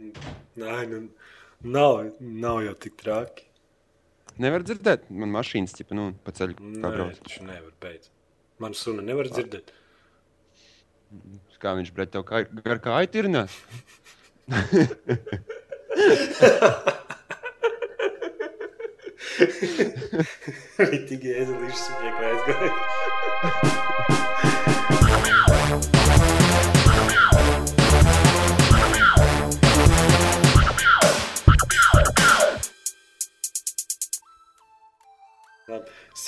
Nē, 0.00 0.76
nu, 0.90 1.00
nav, 1.76 1.98
nav 2.20 2.62
jau 2.64 2.74
tik 2.84 2.96
traki. 3.00 3.44
Nevar 4.40 4.64
dzirdēt, 4.64 5.10
man 5.12 5.32
mašīnas 5.34 5.74
ķipa, 5.76 5.96
nu, 5.98 6.04
pa 6.24 6.32
ceļu 6.36 6.56
kā 6.56 6.64
Nē, 6.64 6.92
brauc. 6.94 7.18
taču 7.26 7.44
nevar 7.44 7.74
beigt. 7.84 8.08
Man 8.62 8.72
suna 8.76 9.04
nevar 9.04 9.28
dzirdēt. 9.28 9.72
Kā 11.60 11.74
viņš, 11.76 11.90
bret, 11.92 12.10
tev 12.14 12.24
kā, 12.28 12.44
gar 12.64 12.78
kā 12.80 12.96
aitirnās? 13.02 13.52
Ritīgi 20.80 21.34
ēzelīši 21.42 21.80
smieklē 21.82 22.32
aizgāja. 22.32 22.72
Labi. 25.10 25.36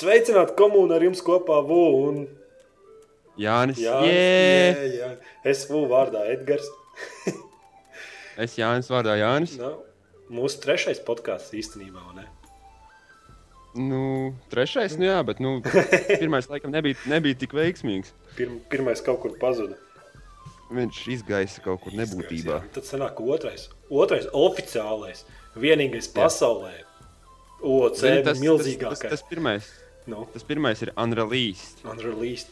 Sveicināt 0.03 0.53
komūnu 0.59 0.95
ar 0.97 1.03
jums 1.05 1.21
kopā 1.23 1.61
Vu 1.65 1.81
un 2.09 2.23
Jānis, 3.39 3.79
Jā, 3.81 3.97
jē! 4.05 4.13
jā, 4.77 4.87
jā. 4.99 5.09
Es 5.47 5.63
Vu 5.69 5.85
vārdā 5.89 6.25
Edgars. 6.35 6.67
Es 8.43 8.55
Jānis 8.57 8.87
vārdā 8.89 9.13
Jānis. 9.19 9.51
Nu, 9.61 9.75
mūsu 10.33 10.57
trešais 10.63 10.97
podkāsts 11.05 11.53
īstenībā, 11.53 12.01
vai 12.01 12.23
ne? 12.23 12.23
Nu, 13.77 13.99
trešais, 14.49 14.95
nu 14.97 15.05
jā, 15.05 15.19
bet 15.25 15.37
nu, 15.41 15.55
pirmais 16.21 16.49
laikam 16.49 16.73
nebija, 16.73 16.97
nebija 17.09 17.37
tik 17.43 17.53
veiksmīgs. 17.57 18.09
Pirm, 18.37 18.59
pirmais 18.73 19.01
kaut 19.05 19.21
kur 19.21 19.35
pazuda. 19.41 19.77
Viņš 20.73 20.99
izgaisa 21.13 21.61
kaut 21.61 21.83
kur 21.85 21.93
nebūtībā. 21.97 22.57
Jā, 22.57 22.71
Tad 22.73 22.89
sanāk 22.89 23.21
otrais, 23.21 23.67
otrais 23.93 24.25
oficiālais, 24.33 25.23
vienīgais 25.53 26.09
pasaulē. 26.13 26.73
OC 27.63 28.01
Zini, 28.01 28.23
tas, 28.25 28.41
milzīgākais. 28.41 28.97
Tas, 28.97 29.09
tas, 29.13 29.21
tas, 29.21 29.29
pirmais, 29.29 29.69
nu, 30.11 30.25
tas 30.33 30.43
pirmais 30.47 30.81
ir 30.85 30.91
unreleased. 30.99 31.83
unreleased. 31.87 32.51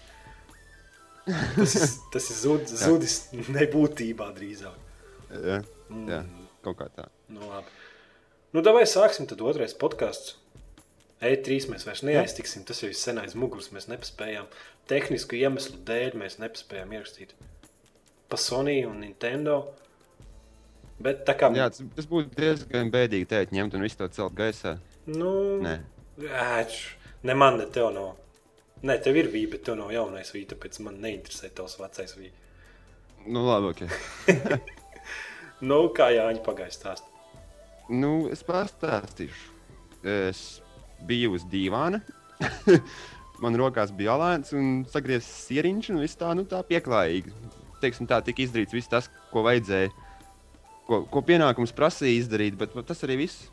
Tas, 1.55 1.75
ir- 1.77 1.97
tas 2.13 2.29
ir 2.33 2.37
zud, 2.41 2.67
zudis 2.83 3.17
nebūtībā 3.53 4.31
drīzāk. 4.37 4.77
Jā, 5.31 5.59
jā, 6.09 6.21
kaut 6.65 6.79
kā 6.81 6.87
tā. 6.95 7.07
Nu, 7.31 7.43
labi. 7.47 7.69
Nu, 8.51 8.63
davai 8.65 8.83
sāksim 8.89 9.27
tad 9.29 9.39
otrais 9.47 9.75
podkāsts. 9.79 10.37
E3 11.21 11.67
mēs 11.69 11.85
vairs 11.85 12.01
neaiztiksim, 12.03 12.63
tas 12.65 12.79
jau 12.81 12.89
ir 12.89 12.97
sen 12.97 13.19
aiz 13.21 13.35
muguras. 13.37 13.69
Mēs 13.71 13.85
nepaspējām. 13.91 14.47
Tehnisku 14.89 15.37
iemeslu 15.37 15.77
dēļ 15.85 16.15
mēs 16.17 16.39
nepaspējām 16.41 16.95
ierakstīt 16.97 17.35
pa 18.31 18.39
Sony 18.41 18.79
un 18.87 18.97
Nintendo. 19.03 19.59
Bet 21.01 21.21
tā 21.27 21.35
kā 21.37 21.49
Jā, 21.53 21.67
tas, 21.73 21.83
tas 21.97 22.07
būtu 22.09 22.33
diezgan 22.37 22.89
bēdīgi 22.93 23.27
teikt, 23.29 23.53
ņemt 23.55 23.77
un 23.77 23.85
visu 23.85 23.99
to 24.01 24.07
celt 24.15 24.33
gaisā. 24.37 24.75
Nu, 25.09 25.31
Nē. 25.61 25.75
Ēč, 26.25 26.75
ne 27.27 27.37
man, 27.37 27.59
ne 27.61 27.69
tev 27.73 27.91
nav. 27.95 28.13
Nē, 28.81 28.97
tev 29.05 29.19
ir 29.21 29.29
vīja, 29.29 29.51
bet 29.53 29.65
tev 29.67 29.77
nav 29.77 29.91
jaunais 29.93 30.31
vīja, 30.33 30.53
tāpēc 30.55 30.79
man 30.85 30.97
neinteresē 31.03 31.51
tavs 31.57 31.77
vecais 31.77 32.15
vīja. 32.17 32.33
Nu, 33.27 33.45
labi, 33.45 33.73
ok. 33.75 34.71
Nu, 35.61 35.83
kā 35.93 36.07
Jāņa 36.09 36.41
pagāja 36.41 36.73
stāst. 36.73 37.05
Nu, 37.91 38.25
es 38.33 38.41
pastāstīšu. 38.41 39.51
Es 40.01 40.39
biju 41.05 41.35
uz 41.37 41.45
dīvāna. 41.51 41.99
Man 43.43 43.57
rokās 43.57 43.93
bija 43.93 44.15
alēns 44.15 44.55
un 44.57 44.71
sagriezts 44.89 45.45
sieriņš, 45.47 45.91
un 45.93 46.01
viss 46.01 46.17
tā, 46.17 46.31
nu, 46.37 46.47
tā 46.49 46.63
pieklājīgi. 46.65 47.33
Teiksim, 47.81 48.09
tā 48.09 48.19
tika 48.25 48.41
izdarīts 48.41 48.73
viss 48.73 48.89
tas, 48.89 49.09
ko 49.29 49.45
vajadzēja, 49.45 49.93
ko, 50.89 51.03
ko 51.13 51.23
pienākums 51.25 51.73
prasīja 51.77 52.23
izdarīt, 52.23 52.57
bet 52.57 52.73
tas 52.89 53.05
arī 53.05 53.23
viss. 53.23 53.49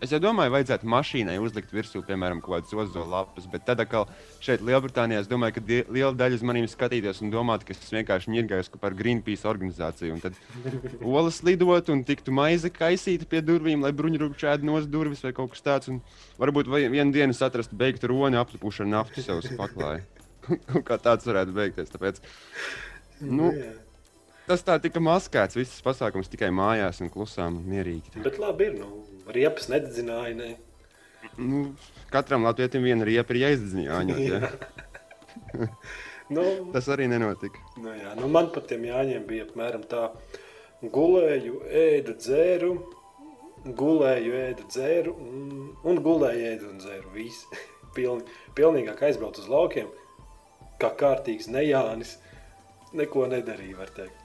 Es 0.00 0.14
jau 0.14 0.20
domāju, 0.22 0.54
vajadzētu 0.54 0.88
mašīnai 0.88 1.34
uzlikt 1.44 1.74
virsū, 1.76 2.00
piemēram, 2.08 2.38
kaut 2.40 2.54
kādas 2.54 2.72
ozola 2.72 3.18
lapas, 3.18 3.44
bet 3.52 3.66
tad, 3.68 3.82
atkal 3.84 4.06
šeit, 4.40 4.62
Lielbritānijā, 4.64 5.20
es 5.20 5.28
domāju, 5.28 5.58
ka 5.58 5.92
liela 5.92 6.14
daļa 6.16 6.38
uz 6.38 6.44
maniem 6.48 6.68
skatītos 6.72 7.20
un 7.20 7.32
domātu, 7.34 7.68
ka 7.68 7.76
es 7.76 7.92
vienkārši 7.92 8.32
ņirgājos 8.32 8.72
par 8.80 8.96
Greenpeace 8.96 9.44
organizāciju. 9.50 10.14
Un 10.16 10.22
tad 10.24 10.38
olas 11.18 11.42
lidot 11.44 11.92
un 11.92 12.00
tiktu 12.08 12.32
maize 12.32 12.72
kaisīta 12.72 13.28
pie 13.28 13.42
durvīm, 13.44 13.84
lai 13.84 13.92
bruņurūpšķēdi 13.98 14.70
nos 14.70 14.88
durvis 14.88 15.20
vai 15.26 15.34
kaut 15.36 15.52
kas 15.52 15.66
tāds. 15.68 15.92
Un 15.92 16.00
varbūt 16.40 16.72
vienu 16.72 17.12
dienu 17.12 17.36
es 17.36 17.44
atrastu 17.44 17.76
beigtu 17.76 18.08
roni 18.08 18.40
aplipušu 18.40 18.86
ar 18.86 18.92
naftu 18.94 19.26
sev 19.26 19.44
uz 19.44 19.52
paklāja. 19.60 20.00
Kā 20.88 20.96
tāds 20.96 21.28
varētu 21.28 21.52
beigties. 21.60 21.92
Tāpēc, 21.92 22.24
nu, 23.28 23.52
jā. 23.52 23.76
tas 24.48 24.64
tā 24.64 24.80
tika 24.80 25.04
maskēts, 25.04 25.60
viss 25.60 25.84
pasākums 25.84 26.32
tikai 26.32 26.48
mājās 26.56 27.04
un 27.04 27.12
klusām 27.12 27.60
un 27.60 27.68
mierīgi. 27.68 28.16
Bet 28.24 28.40
labi 28.40 28.70
ir, 28.70 28.80
nu, 28.80 29.04
riepas 29.34 29.68
nededzināja, 29.72 30.34
ne. 30.38 30.50
Nu, 31.36 31.64
katram 32.12 32.44
latvietim 32.48 32.84
viena 32.84 33.04
riepa 33.08 33.34
ir 33.36 33.42
jāizdzīvo. 33.44 34.00
Ja? 34.24 34.50
Nu, 36.30 36.44
Tas 36.70 36.86
arī 36.86 37.08
nenotika. 37.10 37.58
nu, 37.82 37.90
jā, 37.90 38.12
nu, 38.14 38.28
man 38.30 38.52
pat 38.54 38.68
tiem 38.70 38.84
Jāņiem 38.86 39.24
bija 39.26 39.48
apmēram 39.48 39.82
tā. 39.90 40.04
Gulēju, 40.94 41.56
ēdu, 41.66 42.14
dzēru, 42.22 42.68
gulēju, 43.80 44.36
ēdu, 44.38 44.66
dzēru 44.70 45.14
un, 45.26 45.40
un 45.90 45.98
gulēju, 46.04 46.44
ēdu 46.52 46.68
un 46.70 46.78
dzēru. 46.78 47.10
Visi. 47.16 47.58
Pilni, 47.96 48.22
pilnīgāk 48.54 49.02
aizbraukt 49.08 49.40
uz 49.42 49.48
laukiem, 49.50 49.90
kā 50.78 50.92
kārtīgs 51.02 51.50
nejānis. 51.50 52.14
Neko 52.94 53.26
nedarīja, 53.30 53.80
var 53.82 53.90
teikt. 53.98 54.22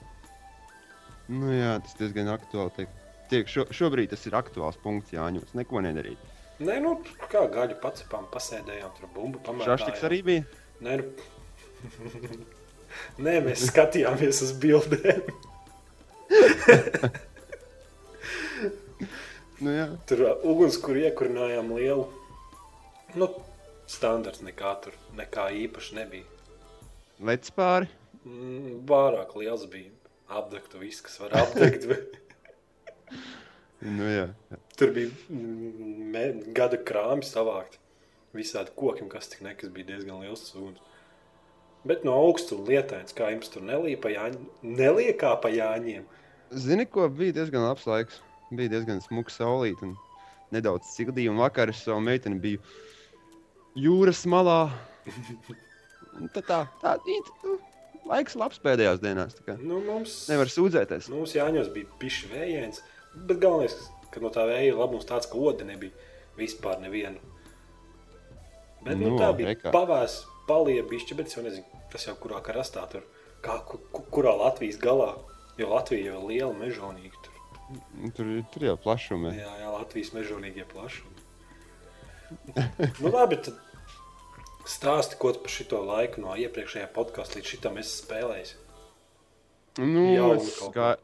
Nu, 1.26 1.50
jā, 1.50 1.74
tas 1.82 1.98
diezgan 1.98 2.30
aktuāli. 2.30 2.70
Tiek. 2.78 2.94
Tiek 3.30 3.48
šo, 3.50 3.62
šobrīd 3.74 4.08
tas 4.14 4.22
ir 4.28 4.34
aktuāls 4.38 4.78
punkts 4.82 5.14
Jāņos. 5.14 5.54
Neko 5.58 5.76
nedarīt. 5.84 6.20
Nē, 6.62 6.74
nu, 6.80 6.90
kā 7.30 7.42
gaļu 7.52 7.76
pacepām, 7.82 8.24
pasēdējām, 8.32 8.90
tur 8.96 9.06
bumbu 9.12 9.38
pamēģinājām. 9.44 10.04
arī 10.08 10.20
bija. 10.24 10.42
Nē, 10.86 10.92
nu... 11.02 11.06
Nē, 13.26 13.34
mēs 13.44 13.60
skatījāmies 13.70 14.36
uz 14.46 14.52
bildēm. 14.62 15.22
Nu, 19.56 19.72
jā. 19.72 19.86
Tur 20.08 20.20
ugunskura 20.44 21.06
iekurinājām 21.08 21.70
lielu. 21.78 22.04
Nu, 23.16 23.30
standarts 23.88 24.42
nekā 24.44 24.74
tur, 24.84 24.92
nekā 25.16 25.46
īpaši 25.64 25.96
nebija. 25.96 26.26
Lec 27.24 27.48
pāri. 27.56 27.88
Mm, 28.26 28.82
Vairāk 28.88 29.32
liels 29.40 29.64
bija. 29.72 29.88
Apdegta 30.28 30.76
viss, 30.82 31.00
kas 31.06 31.16
var 31.22 31.30
apdegt. 31.40 31.82
Nu, 33.86 34.06
jā. 34.08 34.28
jā. 34.50 34.58
tur 34.80 34.92
bija 34.96 35.10
gada 36.56 36.78
krāmi 36.80 37.26
savākt. 37.26 37.78
Visādi 38.36 38.72
kokiem, 38.76 39.08
kas 39.12 39.30
tik 39.32 39.44
nekas 39.44 39.72
bija 39.72 39.92
diezgan 39.94 40.20
liels 40.24 40.44
suns. 40.50 40.80
Bet 41.86 42.02
no 42.04 42.16
augsta 42.18 42.56
un 42.56 42.66
lietains, 42.66 43.14
kā 43.14 43.30
jums 43.30 43.52
tur 43.52 43.62
nelīja 43.62 44.00
pa 44.02 44.10
jāņiem, 44.10 44.48
neliekā 44.80 45.36
pa 45.42 45.52
jāņiem. 45.54 46.02
Zini, 46.50 46.86
ko 46.90 47.06
bija 47.12 47.36
diezgan 47.38 47.66
labs 47.66 47.86
laiks. 47.86 48.18
Bija 48.50 48.72
diezgan 48.74 49.00
smuka 49.02 49.32
saulīt 49.34 49.80
un 49.82 49.94
nedaudz 50.54 50.90
sildīja. 50.92 51.32
Un 51.32 51.40
vakar 51.42 51.70
es 51.70 51.84
savu 51.86 52.02
meiteni 52.02 52.38
biju 52.42 52.62
jūras 53.78 54.24
malā. 54.30 54.66
Tad 56.34 56.44
tā, 56.48 56.60
tā, 56.80 56.94
it, 57.12 57.32
nu, 57.44 57.56
laiks 58.08 58.36
labs 58.38 58.60
pēdējās 58.62 59.02
dienās. 59.02 59.36
tā 59.38 59.56
Nu, 59.60 59.80
mums, 59.84 60.24
Nevar 60.30 60.50
sūdzēties. 60.50 61.10
Mums 61.12 61.34
jāņem 61.36 61.70
bija 61.74 61.98
pišķi 62.00 62.30
vējains, 62.32 62.82
bet 63.16 63.40
galvenais, 63.42 63.76
ka 64.12 64.20
no 64.20 64.30
tā 64.34 64.44
vēja 64.48 64.70
ir 64.72 64.78
labums 64.80 65.04
tāds, 65.08 65.28
ka 65.30 65.38
odi 65.38 65.64
nebija 65.68 65.92
vispār 66.38 66.80
nevienu. 66.82 67.18
Bet 68.84 68.98
nu, 69.00 69.10
Nu, 69.14 69.18
tā 69.18 69.32
bija 69.36 69.54
rekā. 69.54 69.72
pavēs, 69.74 70.20
palija 70.46 70.84
bišķi, 70.86 71.16
bet 71.18 71.26
es 71.26 71.36
jau 71.36 71.42
nezinu, 71.42 71.64
tas 71.90 72.04
jau 72.06 72.14
kurā 72.20 72.38
karastā 72.44 72.84
tur, 72.90 73.02
kā, 73.42 73.58
ku, 73.66 73.78
ku- 73.92 74.04
kurā 74.14 74.36
Latvijas 74.38 74.78
galā, 74.78 75.14
jo 75.58 75.68
Latvija 75.72 76.12
jau 76.12 76.20
ir 76.22 76.28
liela 76.30 76.52
mežonīga 76.54 77.18
tur. 77.24 77.32
Tur, 78.14 78.28
tur 78.54 78.62
jau 78.68 78.76
plašumā. 78.78 79.32
Jā, 79.34 79.50
jā, 79.62 79.70
Latvijas 79.74 80.12
mežonīgie 80.14 80.64
plašumi. 80.70 81.14
nu 83.02 83.10
labi, 83.10 83.36
tad 83.42 83.58
stāsti, 84.66 85.18
ko 85.18 85.32
tu 85.34 85.42
par 85.42 85.50
šito 85.50 85.80
laiku 85.86 86.22
no 86.22 86.34
iepriekšējā 86.38 86.88
podkāsta 86.94 87.38
līdz 87.40 87.50
šitam 87.54 87.76
esi 87.82 88.00
spēlējis. 88.04 88.54
Nu, 89.82 90.06
Jaunu 90.14 90.40
es, 90.40 90.54
kā, 90.74 90.94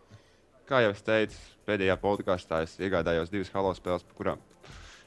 kā 0.73 0.81
jau 0.87 0.93
es 0.95 1.05
teicu, 1.05 1.37
pēdējā 1.69 1.99
podkāstā 2.01 2.63
es 2.65 2.79
iegādājos 2.81 3.33
divas 3.33 3.53
halo 3.53 3.75
spēles, 3.77 4.05
kurām, 4.17 4.41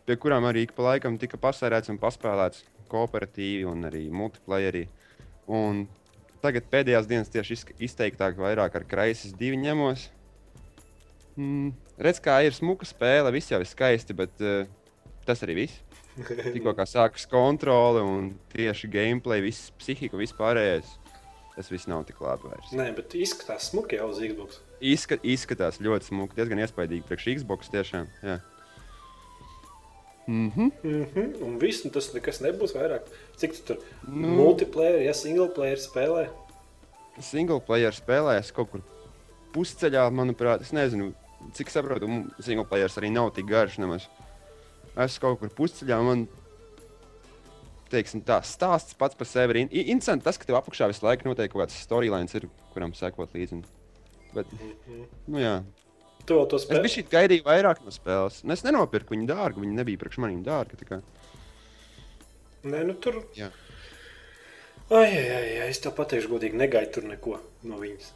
pie 0.05 0.17
kurām 0.21 0.45
arī 0.45 0.67
ik 0.67 0.75
pa 0.77 0.91
laikam 0.91 1.17
tika 1.21 1.39
pasērēts 1.41 1.89
un 1.93 2.01
paspēlēts 2.01 2.65
kooperatīvi 2.91 3.65
un 3.65 3.87
arī 3.89 4.05
multiplayerī. 4.13 4.85
Un 5.49 5.85
tagad 6.43 6.67
pēdējās 6.69 7.09
dienas 7.09 7.33
tieši 7.33 7.57
izteiktāk 7.87 8.37
vairāk 8.37 8.77
ar 8.77 8.85
kraisis 8.85 9.33
divi 9.37 9.57
ņemos. 9.63 10.09
Mm, 11.35 11.73
redz, 11.97 12.21
kā 12.23 12.37
ir 12.45 12.53
smuka 12.55 12.85
spēle, 12.87 13.33
viss 13.33 13.49
jau 13.51 13.59
ir 13.59 13.69
skaisti, 13.69 14.15
bet 14.15 14.45
uh, 14.45 14.69
tas 15.25 15.41
arī 15.45 15.63
viss. 15.63 15.81
Tikko 16.55 16.75
kā 16.77 16.85
sākas 16.87 17.25
kontrole 17.27 18.05
un 18.05 18.29
tieši 18.53 18.87
gameplay, 18.93 19.41
viss 19.43 19.73
psihika, 19.81 20.15
viss 20.21 20.37
pārējais. 20.37 20.93
Tas 21.55 21.71
viss 21.71 21.87
nav 21.87 22.05
tik 22.07 22.21
labi 22.23 22.51
vairs. 22.51 22.71
Nē, 22.75 22.89
bet 22.95 23.15
izskatās 23.17 23.71
smuki 23.71 23.97
jau 23.97 24.11
uz 24.11 24.21
Xbox. 24.21 24.61
Izska, 24.81 25.17
izskatās 25.23 25.79
ļoti 25.83 26.09
smuki, 26.09 26.35
diezgan 26.37 26.61
iespaidīgi 26.63 27.05
priekš 27.07 27.31
Xbox 27.39 27.71
tiešām. 27.73 28.07
Jā. 28.23 28.39
Mm 30.27 30.51
-hmm. 30.51 30.71
Mm 30.83 31.05
-hmm. 31.05 31.43
Un 31.43 31.57
viss, 31.59 31.85
un 31.85 31.91
tas 31.91 32.13
nekas 32.13 32.41
nebūs 32.41 32.73
vairāk. 32.73 33.01
Cik 33.37 33.53
tu 33.53 33.61
tur 33.65 33.77
Nu. 34.07 34.27
multiplayer, 34.27 35.01
ja 35.01 35.13
single 35.13 35.49
player 35.49 35.77
spēlē? 35.77 36.27
Single 37.19 37.59
player 37.59 37.93
spēlēs 37.93 38.53
kaut 38.53 38.71
kur 38.71 38.81
pusceļā, 39.53 40.09
manuprāt, 40.11 40.61
es 40.61 40.71
nezinu, 40.71 41.13
cik 41.53 41.69
saprotu, 41.69 42.07
single 42.39 42.65
player 42.65 42.89
arī 42.89 43.11
nav 43.11 43.31
tik 43.33 43.45
garš. 43.45 43.77
Nemaz. 43.77 44.07
Es 44.97 45.19
kaut 45.19 45.39
kur 45.39 45.49
pusceļā 45.49 46.03
man. 46.03 46.27
Teiksim, 47.89 48.21
tā 48.21 48.41
stāsts 48.41 48.95
pats 48.97 49.15
par 49.15 49.27
sevi 49.27 49.61
ir 49.71 49.87
interesants. 49.87 50.23
Tas, 50.23 50.37
ka 50.37 50.45
tev 50.45 50.55
apakšā 50.55 50.87
visu 50.87 51.05
laiku 51.05 51.27
notiek 51.27 51.51
kaut 51.51 51.61
kāds 51.61 51.85
storylines, 51.85 52.35
ir, 52.35 52.47
kuram 52.73 52.93
sekot 52.93 53.33
līdzi. 53.33 53.63
Bet, 54.35 54.51
nu, 55.27 55.39
jā. 55.41 55.57
Tu 56.25 56.33
vēl 56.33 56.47
to 56.49 56.57
Es 56.57 56.65
spēlē? 56.65 56.81
biju 56.87 57.05
gaidīju 57.11 57.45
vairāk 57.45 57.83
no 57.85 57.93
spēles. 57.93 58.41
Un 58.43 58.55
Es 58.55 58.63
nenopirku 58.65 59.13
viņu 59.15 59.29
dārgu. 59.29 59.61
Viņa 59.61 59.79
nebija 59.81 60.01
priekš 60.01 60.19
maniem 60.23 60.41
dārga. 60.45 61.01
Nē, 62.65 62.81
nu 62.87 62.95
tur. 62.97 63.21
Jā. 63.37 63.51
Ai, 64.89 65.09
ai, 65.17 65.25
ai, 65.33 65.49
ai, 65.63 65.69
es 65.69 65.79
tev 65.81 65.95
pateikšu, 65.97 66.29
godīgi, 66.29 66.57
negaidu 66.57 66.91
tur 66.97 67.05
neko 67.09 67.39
no 67.65 67.77
viņas. 67.81 68.11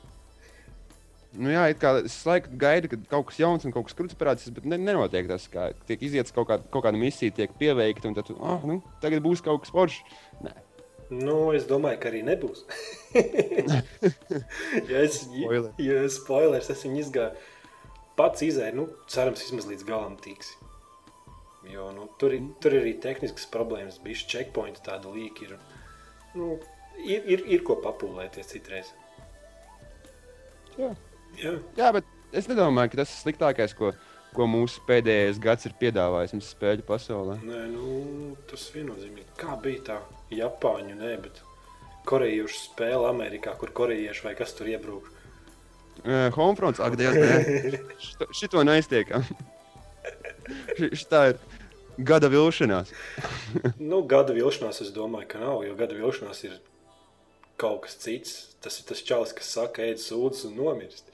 Nu, 1.37 1.49
jā, 1.53 1.67
it 1.69 1.77
kā 1.81 1.91
es 2.01 2.15
laiku 2.25 2.49
gaidu, 2.61 2.89
ka 2.89 2.97
kaut 3.11 3.27
kas 3.29 3.37
jauns 3.41 3.65
un 3.65 3.73
kaut 3.73 3.85
kas 3.85 3.95
krūtis 3.97 4.17
parādīsies, 4.17 4.53
bet 4.53 4.65
ne, 4.65 4.79
nenotiek 4.81 5.27
tas, 5.29 5.45
kā 5.49 5.67
tiek 5.89 6.01
iziets 6.05 6.33
kaut, 6.33 6.47
kā, 6.49 6.57
kaut 6.73 6.85
kāda 6.87 6.97
misija, 6.97 7.33
tiek 7.37 7.53
pieveikta, 7.57 8.09
un 8.09 8.17
tad, 8.17 8.31
ah, 8.41 8.65
nu, 8.65 8.79
tagad 9.03 9.21
būs 9.25 9.43
kaut 9.45 9.61
kas 9.61 9.73
foršs. 9.73 9.99
Nē, 10.45 10.53
Nu, 11.09 11.35
es 11.57 11.65
domāju, 11.69 11.97
ka 12.03 12.11
arī 12.11 12.21
nebūs. 12.25 12.65
ja 14.91 14.99
es 15.01 15.23
Spoiler. 15.23 15.71
ja 15.81 16.03
es 16.05 16.19
spoilers, 16.19 16.69
es 16.69 16.83
viņu 16.85 16.99
izgāju. 17.01 17.47
Pats 18.19 18.43
izēju, 18.45 18.75
nu, 18.77 18.85
cerams, 19.09 19.41
vismaz 19.41 19.65
līdz 19.69 19.87
galam 19.87 20.17
tiks. 20.21 20.51
Jo 21.69 21.89
nu, 21.95 22.05
tur, 22.21 22.33
ir, 22.35 22.45
tur 22.61 22.75
ir 22.75 22.83
arī 22.83 22.93
tehniskas 23.01 23.47
problēmas, 23.51 23.97
bija 24.03 24.27
checkpointi, 24.31 24.83
tāda 24.85 25.11
līnija 25.11 25.49
ir. 25.49 25.57
Nu, 26.37 26.53
ir, 27.01 27.25
ir, 27.25 27.43
ir 27.57 27.65
ko 27.65 27.79
papūlēties 27.83 28.53
citreiz. 28.53 28.93
Jā. 30.77 30.93
Jā. 31.39 31.55
jā, 31.77 31.89
bet 31.93 32.05
es 32.35 32.47
nedomāju, 32.49 32.93
ka 32.93 33.01
tas 33.01 33.11
ir 33.13 33.23
sliktākais, 33.23 33.75
ko, 33.77 33.91
ko 34.35 34.45
mūsu 34.47 34.81
pēdējais 34.87 35.39
gads 35.43 35.65
ir 35.69 35.73
piedāvājis 35.81 36.33
mums 36.35 36.49
spēļu 36.55 36.85
pasaulē. 36.87 37.37
Nē, 37.43 37.61
nu, 37.73 38.35
tas 38.49 38.67
viennozīmīgi. 38.75 39.27
Kā 39.39 39.55
bija 39.63 39.81
tā 39.89 39.99
Japāņu, 40.35 40.95
nē, 40.99 41.13
bet 41.23 41.41
korejiešu 42.09 42.59
spēle 42.69 43.09
Amerikā, 43.09 43.55
kur 43.59 43.71
korejieši 43.75 44.25
vai 44.27 44.35
kas 44.37 44.53
tur 44.57 44.69
iebrūk. 44.71 45.09
Uh, 45.99 46.29
Homefronts, 46.37 46.79
ak, 46.79 46.95
Dievs, 46.95 47.17
nē, 47.19 47.79
šito, 47.99 48.29
šito 48.41 48.63
neiztiekam. 48.63 49.25
Ši- 50.79 50.93
Šitā 51.01 51.19
ir 51.33 51.41
gada 52.07 52.29
vilšanās. 52.31 52.93
Nu, 53.77 53.99
gada 54.07 54.33
vilšanās 54.37 54.79
es 54.85 54.93
domāju, 54.95 55.27
ka 55.33 55.41
nav, 55.41 55.59
jo 55.67 55.75
gada 55.77 55.97
vilšanās 55.97 56.39
ir 56.47 56.55
kaut 57.59 57.81
kas 57.83 57.97
cits. 57.99 58.37
Tas 58.63 58.79
ir 58.79 58.87
tas 58.89 59.01
čalis, 59.03 59.33
kas 59.35 59.51
saka, 59.57 59.83
ēd 59.91 59.99
sūdzes 60.01 60.47
un 60.49 60.55
nomirst. 60.61 61.11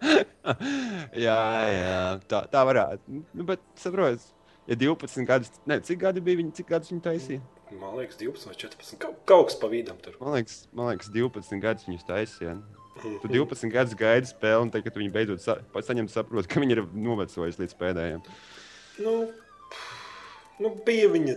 jā, 1.26 1.40
jā, 1.72 2.00
tā, 2.30 2.42
tā 2.52 2.64
varētu. 2.68 3.20
Nu, 3.36 3.46
bet, 3.48 3.62
saprotiet, 3.80 4.24
ja 4.70 4.78
12 4.78 5.28
gadus, 5.28 5.52
ne, 5.68 5.80
cik 5.84 6.00
gadi 6.04 6.24
bija 6.24 6.42
viņi, 6.42 6.54
cik 6.60 6.72
gadus 6.74 6.92
viņi 6.92 7.04
taisīja? 7.04 7.44
Man 7.74 7.96
liekas, 7.98 8.18
12 8.20 8.46
vai 8.46 8.54
14. 8.54 8.98
Kaut, 9.02 9.16
kaut 9.26 9.48
kas 9.50 9.58
pa 9.58 9.70
vidam 9.70 9.98
tur. 10.02 10.14
Man 10.20 10.36
liekas, 10.36 10.60
man 10.76 10.92
liekas 10.92 11.10
12 11.14 11.62
gadus 11.62 11.88
viņus 11.88 12.06
taisīja. 12.06 12.58
Tu 12.96 13.28
12 13.28 13.72
gadus 13.74 13.96
gaidi 13.98 14.30
spēli, 14.30 14.62
un 14.64 14.70
tagad, 14.72 14.94
viņi 14.96 15.12
beidzot 15.12 15.42
sa 15.42 15.58
saņem, 15.74 16.08
saprot, 16.08 16.46
ka 16.48 16.62
viņi 16.62 16.78
ir 16.78 16.84
novecojuši 16.94 17.62
līdz 17.62 17.74
pēdējiem. 17.80 18.22
Nu, 19.04 19.16
nu, 20.62 20.72
bija 20.86 21.10
viņa. 21.12 21.36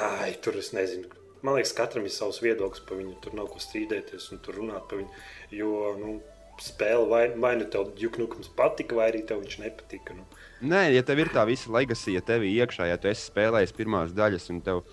Ai, 0.00 0.32
tur 0.42 0.58
es 0.58 0.72
nezinu. 0.74 1.12
Man 1.46 1.54
liekas, 1.54 1.76
katram 1.78 2.08
ir 2.08 2.14
savs 2.14 2.40
viedoklis 2.42 2.82
par 2.88 2.98
viņu. 2.98 3.14
Tur 3.22 3.36
nav 3.38 3.52
ko 3.52 3.60
strīdēties 3.62 4.32
un 4.34 4.42
tur 4.42 4.58
runāt 4.58 4.88
par 4.90 5.02
viņu. 5.02 5.22
Jo 5.54 5.92
nu, 6.00 6.16
spēle 6.62 7.06
vai, 7.10 7.24
vai 7.40 7.54
nu 7.60 7.66
tev 7.70 7.92
jūknukums 8.00 8.52
patika, 8.56 8.96
vai 8.98 9.10
arī 9.10 9.22
tev 9.28 9.42
viņš 9.42 9.58
nepatika. 9.62 10.16
Nu. 10.16 10.26
Nē, 10.66 10.86
ja 10.94 11.02
tev 11.06 11.20
ir 11.20 11.32
tā 11.34 11.44
visa 11.48 11.72
legacija 11.72 12.22
tev 12.24 12.46
iekšā, 12.48 12.88
ja 12.90 13.00
tu 13.00 13.10
esi 13.10 13.28
spēlējis 13.28 13.76
pirmās 13.76 14.14
daļas, 14.16 14.48
un 14.54 14.62
tev 14.64 14.84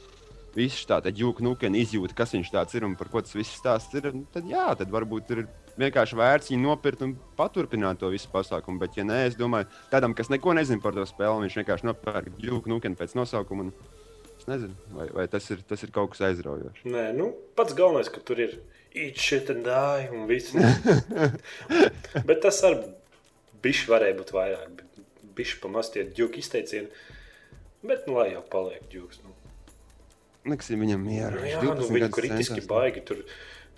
viss 0.53 0.85
tā 0.85 0.99
jūka 1.07 1.43
nukena 1.43 1.79
izjūta, 1.81 2.15
kas 2.17 2.35
viņš 2.35 2.51
tāds 2.53 2.77
ir 2.77 2.85
un 2.85 2.95
par 2.99 3.09
ko 3.09 3.23
tas 3.23 3.33
viss 3.35 3.57
stāsts 3.57 3.95
ir, 3.97 4.11
tad 4.33 4.49
jā, 4.49 4.67
tad 4.77 4.91
varbūt 4.93 5.31
ir 5.33 5.45
vienkārši 5.79 6.17
vērts 6.19 6.51
viņu 6.53 6.67
nopirkt 6.67 7.01
un 7.05 7.15
paturpināt 7.37 7.99
to 8.01 8.11
visu 8.13 8.29
pasākumu. 8.33 8.81
Bet, 8.83 8.97
ja 8.99 9.05
nē, 9.07 9.23
es 9.31 9.37
domāju, 9.39 9.69
tādam, 9.91 10.13
kas 10.17 10.29
neko 10.29 10.53
nezina 10.57 10.83
par 10.83 10.93
to 10.97 11.05
spēli, 11.09 11.47
viņš 11.47 11.59
vienkārši 11.61 11.89
nopērk 11.89 12.41
jūka 12.43 12.69
nukenu 12.69 12.99
pēc 12.99 13.15
nosaukuma. 13.17 13.69
Un... 13.69 13.92
Es 14.43 14.47
nezinu, 14.49 14.73
vai, 14.91 15.05
vai 15.15 15.23
tas, 15.31 15.45
ir, 15.55 15.61
tas 15.63 15.79
ir 15.85 15.91
kaut 15.95 16.09
kas 16.11 16.25
aizraujošs. 16.27 16.81
Nē, 16.91 17.03
nu, 17.15 17.29
pats 17.55 17.71
galvenais, 17.77 18.09
ka 18.11 18.19
tur 18.27 18.41
ir 18.43 18.57
die 18.91 20.09
un 20.11 20.25
viss. 20.27 20.51
Bet 22.27 22.41
tas 22.43 22.59
arī 22.67 22.89
bišķi 23.63 23.87
varēja 23.93 24.17
būt 24.19 24.33
vairāk. 24.35 24.83
Bišķi 25.37 25.61
pamaz 25.63 25.93
tie 25.93 26.03
ģuki 26.19 26.43
izteicieni. 26.43 26.91
Bet, 27.87 28.03
nu, 28.03 28.19
lai 28.19 28.33
jau 28.33 28.43
paliek 28.51 28.83
ģuks. 28.91 29.23
Nu. 29.23 29.31
Liksim 30.51 30.83
viņam 30.83 31.07
mieru. 31.07 31.39
Nu, 31.39 31.47
jā, 31.47 31.63
12 31.63 31.79
nu, 31.79 31.95
viņi 31.95 32.13
kritiski 32.19 32.59
centās. 32.59 32.69
baigi. 32.75 33.07
Tur 33.07 33.23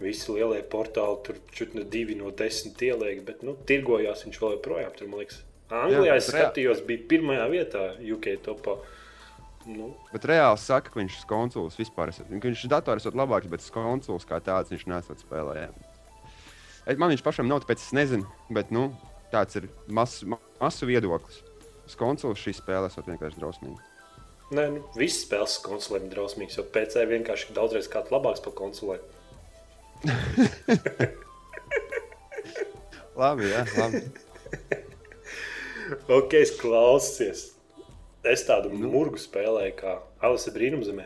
visi 0.01 0.33
lielie 0.33 0.65
portāli, 0.65 1.21
tur 1.29 1.37
čut 1.53 1.77
ne 1.77 1.85
divi 1.85 2.17
no 2.17 2.33
desmit 2.33 2.81
ieliek. 2.89 3.21
Bet, 3.29 3.45
nu, 3.45 3.53
tirgojās 3.69 4.25
viņš 4.25 4.41
vēl 4.41 4.57
joprojām. 4.57 4.97
Tur, 4.97 5.13
man 5.13 5.21
liekas, 5.21 5.45
Anglijā 5.69 6.13
Jā, 6.13 6.19
es 6.19 6.33
skatījos, 6.33 6.85
bija 6.89 7.05
pirmajā 7.13 7.49
vietā 7.53 7.87
UK 8.17 8.35
topā. 8.45 8.79
Nu, 9.65 9.95
Bet 10.13 10.21
reāli 10.29 10.59
saka, 10.61 10.91
ka 10.93 10.99
viņš 10.99 11.15
ir 11.19 11.25
konsuls 11.29 11.75
vispār. 11.79 12.09
esot- 12.13 12.27
ka 12.29 12.47
Viņš 12.47 12.65
ir 12.65 12.69
dators 12.69 13.05
ir 13.05 13.11
labāks, 13.17 13.49
bet 13.49 13.61
konsuls 13.73 14.25
kā 14.25 14.39
tāds 14.39 14.69
viņš 14.69 14.85
nesot 14.85 15.17
spēlē. 15.25 15.69
Es- 16.85 16.97
Man 16.97 17.09
viņš 17.09 17.23
pašam 17.25 17.47
nav, 17.47 17.61
tāpēc 17.65 17.81
es 17.81 17.91
nezinu. 17.91 18.27
Bet 18.51 18.69
nu, 18.71 18.95
tāds 19.33 19.55
ir 19.55 19.69
masu, 19.87 20.27
ma- 20.27 20.37
masu 20.61 20.85
viedoklis. 20.85 21.41
Uz 21.87 21.95
konsoles 21.95 22.37
šī 22.37 22.53
spēle 22.53 22.85
esot 22.91 23.05
vienkārši 23.05 23.39
drausmīga. 23.41 23.79
nē, 24.51 24.69
nu, 24.73 24.83
visas 24.95 25.25
spēles 25.25 25.57
konsolēm 25.65 26.03
ir 26.05 26.13
drausmīgas, 26.15 26.57
jo 26.57 26.63
PC 26.63 27.05
vienkārši 27.09 27.49
ir 27.49 27.55
daudzreiz 27.55 27.87
kāds 27.89 28.11
labāks 28.13 28.43
par 28.43 28.53
konsolēm. 28.53 29.01
Labi, 33.15 33.43
jā, 33.49 33.65
labi. 33.79 34.01
Ok, 36.09 36.33
es 36.33 36.51
klausies. 36.57 37.54
Es 38.25 38.45
tādu 38.47 38.71
nu. 38.73 38.89
murgu 38.93 39.21
spēlēju, 39.21 39.75
kā 39.79 39.99
Alisa 40.25 40.53
Brīnumzemē. 40.55 41.05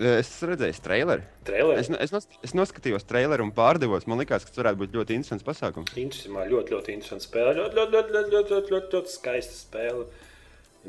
Es 0.00 0.30
redzēju 0.46 0.78
traileri. 0.80 1.24
Traileri. 1.44 1.80
Es, 1.82 1.90
es, 2.06 2.12
nos, 2.14 2.28
es 2.46 2.54
noskatījos 2.56 3.04
traileri 3.04 3.44
un 3.44 3.50
pārdevos. 3.52 4.06
Man 4.08 4.22
liekas, 4.22 4.46
ka 4.46 4.52
tas 4.52 4.62
varētu 4.62 4.80
būt 4.80 4.94
ļoti 4.96 5.18
interesants 5.18 5.44
pasākums. 5.44 5.92
Interesanti, 6.00 6.52
ļoti, 6.54 6.72
ļoti 6.72 6.94
interesanti 6.94 7.26
spēle. 7.26 7.52
Ļoti, 7.58 7.76
ļoti, 7.76 7.96
ļoti, 7.96 8.14
ļoti, 8.14 8.32
ļoti, 8.36 8.54
ļoti, 8.54 8.74
ļoti, 8.76 8.96
ļoti 8.96 9.12
skaista 9.12 9.58
spēle. 9.58 10.06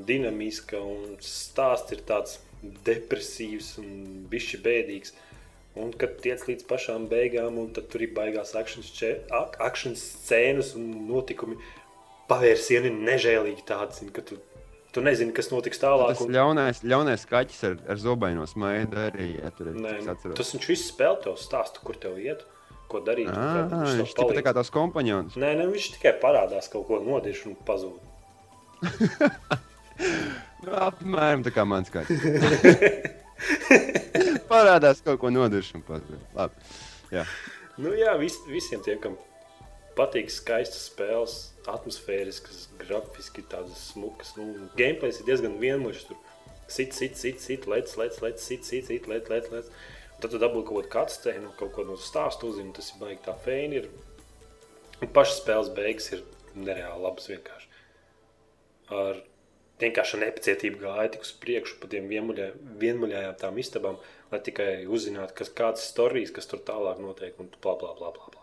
Dinamiska 0.08 0.80
un 0.80 1.18
stāsts 1.28 1.92
ir 1.92 2.06
tāds 2.08 2.38
depresīvs 2.88 3.74
un 3.82 3.92
bišķi 4.32 4.62
bēdīgs. 4.64 5.16
Un 5.82 5.92
kad 5.96 6.16
tiec 6.24 6.46
līdz 6.48 6.64
pašām 6.68 7.10
beigām, 7.12 7.60
un 7.60 7.70
tad 7.76 7.92
tur 7.92 8.04
ir 8.04 8.16
baigās 8.16 8.56
akcijas 8.60 10.02
scēnas 10.04 10.74
un 10.80 10.88
notikumi, 11.08 11.60
pavērsieni 12.32 12.92
nežēlīgi 12.96 13.64
tādi, 13.68 14.08
ka 14.16 14.24
tu, 14.28 14.40
tu 14.92 15.02
nezini, 15.02 15.34
kas 15.34 15.50
notiks 15.52 15.80
tālāk. 15.82 16.14
Tas 16.16 16.22
un- 16.26 16.34
ļaunais, 16.36 16.82
ļaunais 16.84 17.26
kaķis 17.30 17.62
ar, 17.70 17.78
ar 17.94 17.96
zobaino 18.02 18.44
smaidu 18.50 18.98
arī. 19.08 19.30
Ja, 19.44 19.50
tur 19.56 19.68
ir 19.72 19.78
Nē, 19.80 19.94
tas 20.36 20.52
viņš 20.56 20.68
viss 20.68 20.92
spēlē 20.92 21.24
tev 21.24 21.38
stāstu, 21.40 21.80
kur 21.86 21.96
tev 21.96 22.18
iet, 22.20 22.44
ko 22.92 23.00
darīt. 23.00 23.28
un 23.30 23.36
Ā, 23.36 23.70
kā 23.72 23.82
viņš 23.82 23.98
Viņš 24.02 24.12
ir 24.12 24.20
palīdz. 24.24 24.44
kā 24.48 24.54
tās 24.60 24.70
kompanions. 24.74 25.36
Nē, 25.40 25.54
nē, 25.60 25.68
viņš 25.72 25.88
tikai 25.98 26.14
parādās 26.20 26.68
kaut 26.72 26.88
ko 26.88 27.00
nodeļš 27.00 27.46
un 27.48 27.56
pazūd. 27.66 28.00
Nu, 30.62 30.72
apmēram 30.78 31.44
tā 31.46 31.52
kā 31.54 31.64
mans 31.66 31.90
kaķis. 31.94 32.22
Parādās 34.52 35.02
kaut 35.06 35.20
ko 35.22 35.30
nodiršanu. 35.34 36.00
Labi. 36.38 36.54
Jā. 37.14 37.24
Nu, 37.82 37.94
jā, 37.98 38.14
vis, 38.20 38.36
visiem 38.50 38.82
tiem, 38.86 39.00
kam 39.02 39.16
patīk 39.98 40.32
skaistas 40.32 40.88
spēles, 40.90 41.38
atmosfēriskas, 41.70 42.68
grafiski 42.82 43.44
tādas 43.52 43.88
smukas. 43.92 44.34
Nu, 44.38 44.68
gameplays 44.80 45.22
ir 45.22 45.28
diezgan 45.30 45.58
vienmuļš. 45.62 46.06
Tur 46.10 46.20
sit, 46.72 46.96
sit, 46.98 47.18
sit, 47.20 47.42
sit, 47.44 47.68
lec, 47.70 47.92
lec, 48.00 48.20
lec, 48.24 48.40
sit, 48.42 48.68
sit, 48.68 48.88
sit, 48.88 49.10
lec, 49.12 49.30
lec, 49.32 49.50
lec. 49.54 49.72
Un 50.16 50.24
Tad 50.24 50.34
tu 50.34 50.40
dabūji 50.42 50.68
kaut 50.70 50.92
kādu 50.94 51.10
cutscene, 51.10 51.52
kaut 51.60 51.74
ko 51.76 51.86
no 51.88 51.98
stāstu 52.00 52.52
uzzini, 52.52 52.74
tas 52.78 52.92
ir 52.94 53.02
baigi 53.02 53.24
tā 53.26 53.36
feini. 53.46 53.82
Ir. 53.82 53.90
Un 55.02 55.12
pašas 55.16 55.42
spēles 55.42 55.74
beigas 55.76 56.12
ir 56.14 56.24
nereāli 56.56 57.04
labas 57.04 57.30
vienkārši. 57.32 57.70
Ar 58.92 59.22
vienkārši 59.82 60.20
nepacietību 60.22 60.84
gāja 60.84 61.10
tik 61.16 61.26
uz 61.26 61.32
priekšu 61.42 61.80
pa 61.82 61.90
tiem 61.92 62.10
vienmuļājām 62.12 63.38
tām 63.42 63.58
istabām, 63.62 63.98
lai 64.32 64.42
tikai 64.46 64.70
uzzinātu, 64.86 65.36
kas 65.42 65.54
kādas 65.58 65.88
stāstījis, 65.90 66.34
kas 66.36 66.50
tur 66.52 66.62
tālāk 66.68 67.02
notiek 67.02 67.40
un 67.42 67.50
bla 67.58 67.76
bla 67.82 67.96
bla 67.98 68.14
bla. 68.14 68.30
bla, 68.30 68.41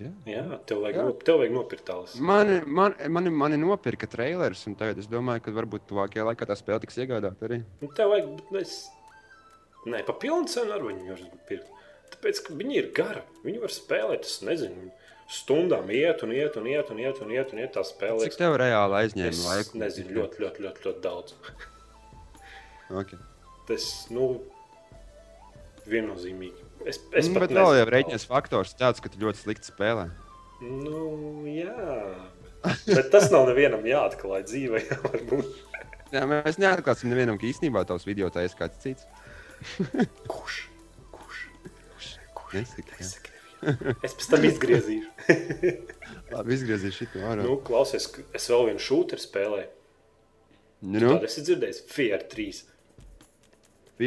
bla. 0.00 0.10
jā. 0.26 0.34
Jā, 0.34 0.58
tev 0.68 0.80
vajag, 0.84 0.96
Jā. 0.98 1.04
no, 1.06 1.16
tev 1.28 1.40
vajag 1.42 1.52
nopirkt 1.54 1.84
tālus. 1.88 2.14
Mani, 2.30 2.60
man, 2.66 2.96
mani, 3.12 3.32
mani 3.42 3.58
nopirka 3.60 4.08
trailers, 4.10 4.64
un 4.70 4.76
tagad 4.80 4.98
es 5.02 5.08
domāju, 5.10 5.44
ka 5.46 5.54
varbūt 5.56 5.86
tuvākajā 5.90 6.24
laikā 6.30 6.48
tā 6.48 6.56
spēle 6.58 6.80
tiks 6.84 6.98
iegādāta 7.04 7.46
arī. 7.48 7.60
Nu, 7.82 7.90
tev 7.96 8.14
vajag, 8.14 8.32
bet 8.50 8.62
es... 8.64 8.78
Nē, 9.88 10.02
pa 10.04 10.12
pilnu 10.20 10.48
cenu 10.52 10.74
ar 10.76 10.82
viņu 10.84 11.06
var 11.08 11.20
pirkt. 11.48 11.68
Tāpēc, 12.12 12.40
ka 12.44 12.56
viņi 12.58 12.74
ir 12.76 12.88
gari. 12.96 13.22
Viņi 13.46 13.62
var 13.62 13.72
spēlēt, 13.72 14.26
es 14.28 14.40
nezinu, 14.44 14.90
stundām 15.30 15.88
iet 15.94 16.24
un 16.26 16.34
iet 16.34 16.56
un 16.58 16.66
iet 16.68 16.90
un 16.92 16.98
iet 17.00 17.20
un 17.22 17.30
iet 17.32 17.52
un 17.54 17.62
iet 17.62 17.72
tā 17.76 17.84
spēlē. 17.86 18.26
Cik 18.26 18.36
tev 18.40 18.56
reāli 18.60 18.98
Es 19.04 19.14
aizņēma 19.14 19.44
laiku? 19.46 19.80
nezinu, 19.80 20.16
ļoti, 20.18 20.42
ļoti, 20.44 20.64
ļoti, 20.66 20.84
ļoti 20.88 21.04
daudz. 21.06 21.36
Okay. 22.90 23.20
Tas, 23.70 23.86
nu, 24.10 24.32
viennozīmīgi. 25.86 26.66
Es, 26.88 26.98
es 27.12 27.28
pat 27.32 27.44
bet 27.44 27.52
vēl 27.56 27.74
jau 27.80 27.86
rēķinas 27.90 28.24
faktors 28.30 28.72
tāds, 28.78 29.02
ka 29.04 29.10
tu 29.12 29.20
ļoti 29.20 29.42
slikti 29.42 29.68
spēlē. 29.68 30.06
Nu, 30.60 31.02
jā. 31.48 31.74
Bet, 32.86 33.10
tas 33.12 33.30
nav 33.32 33.46
nevienam 33.48 33.84
jāatklāj 33.88 34.44
dzīvē. 34.48 34.82
jā, 34.88 34.98
varbūt. 35.08 35.50
Jā, 36.12 36.24
mēs 36.28 36.58
neatklāsim 36.60 37.12
nevienam, 37.12 37.38
ka 37.40 37.46
īstenībā 37.48 37.84
tavs 37.88 38.06
video 38.08 38.30
tā 38.34 38.44
ir 38.46 38.56
kāds 38.58 38.80
cits. 38.82 39.06
Kurš? 40.32 40.62
Kurš? 41.14 41.42
Kurš? 41.68 42.08
Kurš? 42.40 42.56
Nesaki. 42.56 42.96
Nesaki. 42.98 43.36
Es 44.00 44.14
pēc 44.16 44.26
tam 44.32 44.44
izgriezīšu. 44.48 45.10
Labi, 46.32 46.54
izgriezīšu 46.56 47.10
šo 47.12 47.24
ārā. 47.28 47.44
nu, 47.44 47.58
klausies, 47.66 48.06
es 48.36 48.48
vēl 48.48 48.70
vienu 48.70 48.80
šūteru 48.80 49.20
spēlēju. 49.20 49.68
Nu, 50.80 50.96
Nu? 50.96 51.10
Tādu 51.12 51.28
esi 51.28 51.42
dzirdējis. 51.44 51.82
Fier 51.92 52.22
3. 52.32 52.62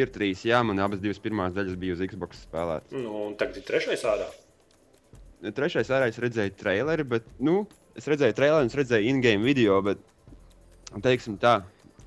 Ir 0.01 0.12
trīs, 0.13 0.41
jā, 0.47 0.62
man 0.65 0.81
abas 0.83 1.01
divas 1.03 1.21
pirmās 1.23 1.53
daļas 1.55 1.77
bija 1.79 1.97
uz 1.97 2.01
Xbox 2.09 2.41
spēlētas. 2.47 2.95
Nu, 2.95 3.27
un 3.27 3.38
tagad 3.39 3.59
ir 3.62 3.67
trešais 3.67 4.05
ārā. 4.09 4.29
Trešais 5.53 5.91
ārā 5.93 6.07
es 6.12 6.19
redzēju 6.23 6.55
traileri, 6.59 7.05
bet, 7.15 7.27
nu, 7.43 7.63
es 8.00 8.07
redzēju 8.09 8.38
traileri 8.38 8.65
un 8.65 8.71
es 8.71 8.79
redzēju 8.79 9.12
in-game 9.12 9.45
video, 9.45 9.81
bet, 9.85 10.01
teiksim 11.03 11.38
tā, 11.41 11.59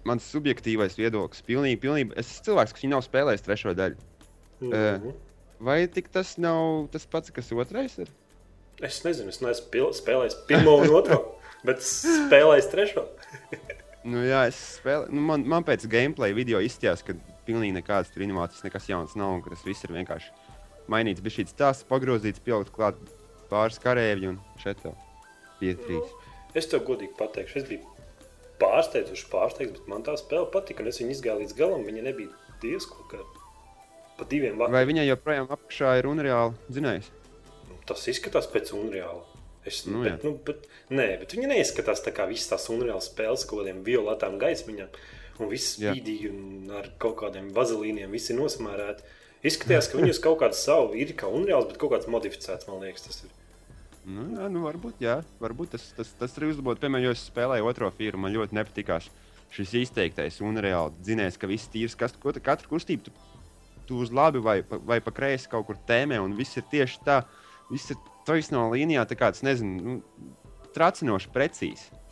mans 0.09 0.27
subjektīvais 0.33 0.97
viedoklis, 0.99 1.45
pilnīgi, 1.47 1.81
pilnīgi, 1.83 2.15
es 2.17 2.31
esmu 2.31 2.51
cilvēks, 2.51 2.77
kas 2.77 2.91
nav 2.91 3.05
spēlējis 3.07 3.47
trešo 3.47 3.77
daļu. 3.77 4.13
Nu, 4.67 5.17
Vai 5.67 5.87
tik 5.89 6.11
tas 6.13 6.35
nav 6.37 6.91
tas 6.93 7.07
pats, 7.09 7.33
kas 7.33 7.49
otrais 7.57 7.95
ir? 8.03 8.11
es 8.85 8.99
nezinu, 9.05 9.33
es 9.33 9.41
neesmu 9.41 9.89
spēlējis 9.97 10.37
pirmo 10.49 10.77
un 10.83 10.93
otro, 10.99 11.21
bet 11.67 11.81
spēlējis 11.85 12.71
trešo. 12.73 13.07
Nu, 14.07 14.21
jā, 14.23 14.45
es 14.47 14.59
spēlēju. 14.77 15.11
Nu, 15.15 15.23
man, 15.27 15.43
man 15.51 15.65
pēc 15.67 15.87
gameplay 15.91 16.35
video 16.37 16.61
izskatījās, 16.63 17.03
ka 17.07 17.17
pilnīgi 17.49 17.75
nekādas 17.75 18.13
tur 18.15 18.23
inovācijas, 18.27 18.63
nekas 18.67 18.87
jauns 18.91 19.17
nav. 19.19 19.35
un 19.35 19.43
ka 19.43 19.51
Tas 19.51 19.65
viss 19.67 19.87
ir 19.87 19.95
vienkārši 19.97 20.31
mainīts. 20.93 21.25
Bija 21.25 21.41
šīs 21.41 21.57
tās 21.59 21.83
pagrozīts, 21.89 22.43
pielikt 22.47 22.71
klāt 22.75 23.01
pāris 23.51 23.81
karavīri 23.83 24.31
un 24.31 24.39
šeit 24.63 24.79
tā 24.85 24.95
bija 25.61 25.75
trīs. 25.83 26.15
Es 26.57 26.71
tev 26.71 26.85
godīgi 26.87 27.17
pateikšu, 27.19 27.59
es 27.61 27.69
biju 27.69 27.83
pārsteigts, 28.63 29.27
pārsteigts, 29.33 29.81
bet 29.81 29.91
man 29.91 30.07
tā 30.07 30.15
spēle 30.21 30.47
patika. 30.55 30.87
Es 30.87 31.03
viņu 31.03 31.17
izgāju 31.19 31.43
līdz 31.43 31.57
galam. 31.59 31.85
Viņa 31.89 32.07
nebija 32.07 32.55
diezko 32.63 33.09
kā 33.11 33.21
pa 34.17 34.25
diviem 34.31 34.57
Vai 34.57 34.71
vārdiem. 34.71 34.93
viņai 34.93 35.09
joprojām 35.11 35.51
apakšā 35.51 35.99
ir 35.99 36.09
unreāli 36.09 36.55
zinājis? 36.73 37.11
Tas 37.87 38.07
izskatās 38.11 38.49
pēc 38.51 38.73
unreāla. 38.75 39.36
Es, 39.67 39.83
Nu, 39.91 40.03
bet, 40.05 40.23
nu, 40.23 40.37
bet, 40.47 40.67
nē, 40.95 41.07
bet 41.25 41.33
viņi 41.35 41.49
neizskatās 41.51 42.03
tā 42.05 42.13
kā 42.15 42.27
visas 42.31 42.53
tās 42.53 42.69
unreālas 42.71 43.09
spēles, 43.11 43.45
kaut 43.51 43.65
kādiem 43.65 43.81
violetām 43.87 44.39
gaismiņām. 44.39 44.93
Un 45.43 45.51
viss 45.51 45.77
Jā. 45.83 45.93
spīdīgi 45.93 46.31
un 46.31 46.71
ar 46.79 46.87
kaut 47.03 47.17
kādiem 47.21 47.51
vazelīniem, 47.57 48.09
visi 48.15 48.37
nosamērēti. 48.37 49.03
Izskatījās, 49.47 49.91
ka 49.93 49.99
viņi 49.99 50.15
uz 50.15 50.21
kaut 50.23 50.39
kādu 50.41 50.57
savu 50.57 50.95
ir 50.97 51.13
kā 51.19 51.29
unreāls, 51.29 51.67
bet 51.69 51.77
kaut 51.83 51.93
kāds 51.93 52.09
modificēts, 52.11 52.69
man 52.71 52.81
liekas, 52.87 53.05
tas 53.09 53.25
ir. 53.27 53.35
Nu, 54.07 54.23
jā, 54.39 54.47
nu, 54.55 54.63
varbūt, 54.65 55.01
jā. 55.03 55.19
Varbūt 55.43 55.75
tas, 55.75 55.85
tas, 55.99 56.13
tas 56.19 56.37
ir 56.39 56.47
uzlabots. 56.53 56.81
Piemēram, 56.81 57.09
jo 57.09 57.15
es 57.17 57.27
spēlēju 57.27 57.67
otro 57.67 57.91
firmu, 57.91 58.23
man 58.25 58.37
ļoti 58.39 58.55
nepatikās 58.55 59.11
šis 59.53 59.75
izteiktais 59.83 60.39
unreāli. 60.47 60.95
Zinājis, 61.07 61.39
ka 61.43 61.51
viss 61.51 61.69
tīrs, 61.73 61.99
kas 61.99 62.15
ko- 62.23 62.33
katru 62.39 62.71
kustību 62.71 63.09
tu, 63.09 63.15
tu 63.87 63.99
uz 64.03 64.13
labi 64.15 64.39
vai, 64.43 64.61
vai 64.63 65.01
pa 65.03 65.11
kreisi 65.15 65.51
kaut 65.51 65.67
kur 65.67 65.77
tēmē, 65.91 66.21
un 66.23 66.35
viss 66.39 66.57
ir 66.57 66.65
tieši 66.71 67.03
tā. 67.07 67.25
Viss 67.71 67.91
ir 67.91 67.99
taisnā 68.27 68.67
līnijā, 68.73 69.07
tā 69.09 69.19
kā 69.19 69.31
tas 69.35 69.45
nezinu, 69.47 69.77
nu, 69.83 70.35
tracinoši 70.77 71.33
precīzi. 71.35 72.05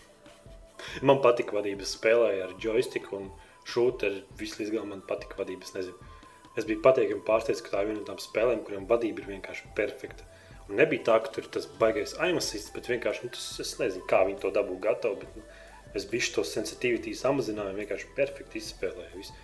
Man 1.02 1.21
patika 1.25 1.56
vadība. 1.56 1.85
Es 1.85 1.94
spēlēju 1.97 2.44
ar 2.47 2.54
joystick 2.61 3.12
un 3.16 3.30
šūteru. 3.71 4.25
Viss 4.40 4.59
līdz 4.61 4.75
galam 4.75 4.92
man 4.94 5.02
patika 5.09 5.38
vadība. 5.40 5.66
Es, 5.66 5.75
nezinu. 5.76 6.12
es 6.59 6.68
biju 6.68 6.83
patīkami 6.85 7.25
pārsteigts, 7.26 7.62
ka 7.64 7.75
tā 7.75 7.83
ir 7.85 7.90
viena 7.90 8.00
no 8.02 8.09
tām 8.09 8.21
spēlēm, 8.23 8.64
kurām 8.66 8.88
vadība 8.90 9.23
ir 9.23 9.30
vienkārši 9.35 9.73
perfekta. 9.78 10.26
Un 10.68 10.78
nebija 10.80 11.04
tā, 11.11 11.18
ka 11.25 11.33
tur 11.33 11.49
tas 11.52 11.68
baigais 11.80 12.16
aimasists, 12.25 12.73
bet 12.75 12.88
vienkārši 12.88 13.26
nu, 13.26 13.33
tas, 13.37 13.49
es 13.61 13.75
nezinu, 13.80 14.06
kā 14.09 14.23
viņi 14.28 14.40
to 14.44 14.52
dabū 14.54 14.78
gatavu. 14.85 15.21
Bet, 15.21 15.37
nu, 15.37 15.90
es 15.94 16.06
biju 16.11 16.38
to 16.38 16.47
sensitivitāti 16.49 17.16
samazināju, 17.18 17.76
vienkārši 17.80 18.14
perfekti 18.16 18.61
izspēlēju. 18.62 19.21
Visu. 19.21 19.37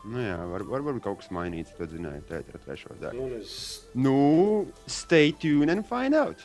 Nu, 0.00 0.16
jā, 0.22 0.36
var, 0.48 0.62
var, 0.64 0.80
varbūt 0.86 1.02
kaut 1.04 1.18
kas 1.20 1.28
mainīts. 1.34 1.74
Tad 1.76 1.92
zināju, 1.92 2.22
tā 2.28 2.38
ir 2.40 2.60
trešā 2.64 2.94
daļa. 3.02 3.12
Nu, 3.18 3.26
es, 3.36 3.56
Nu, 3.92 4.14
stay 4.88 5.34
tuned 5.36 5.68
and 5.74 5.84
find 5.88 6.16
out. 6.16 6.40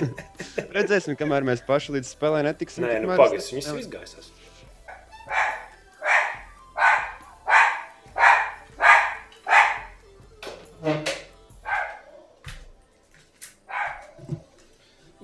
Redzēsim, 0.76 1.14
kamēr 1.20 1.46
mēs 1.46 1.62
paši 1.68 1.94
līdz 1.98 2.10
spēlē 2.16 2.42
netiksim. 2.48 2.88
nē, 2.88 2.98
nu, 3.04 3.12
pagaidi, 3.14 3.38
viņas 3.38 3.52
nespēlēju. 3.60 3.86
izgaisās. 3.86 4.32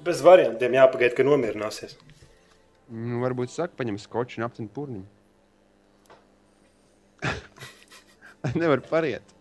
Bez 0.07 0.21
variantiem 0.23 0.77
jāpagaida, 0.77 1.17
ka 1.19 1.25
nomierināsies. 1.27 1.97
Nu, 2.93 3.19
varbūt 3.25 3.51
saka, 3.51 3.75
paņem 3.79 3.99
skoču 3.99 4.39
un 4.41 4.47
aptver 4.47 4.69
pūniņu. 4.77 5.07
Nevar 8.63 8.81
pariet. 8.87 9.35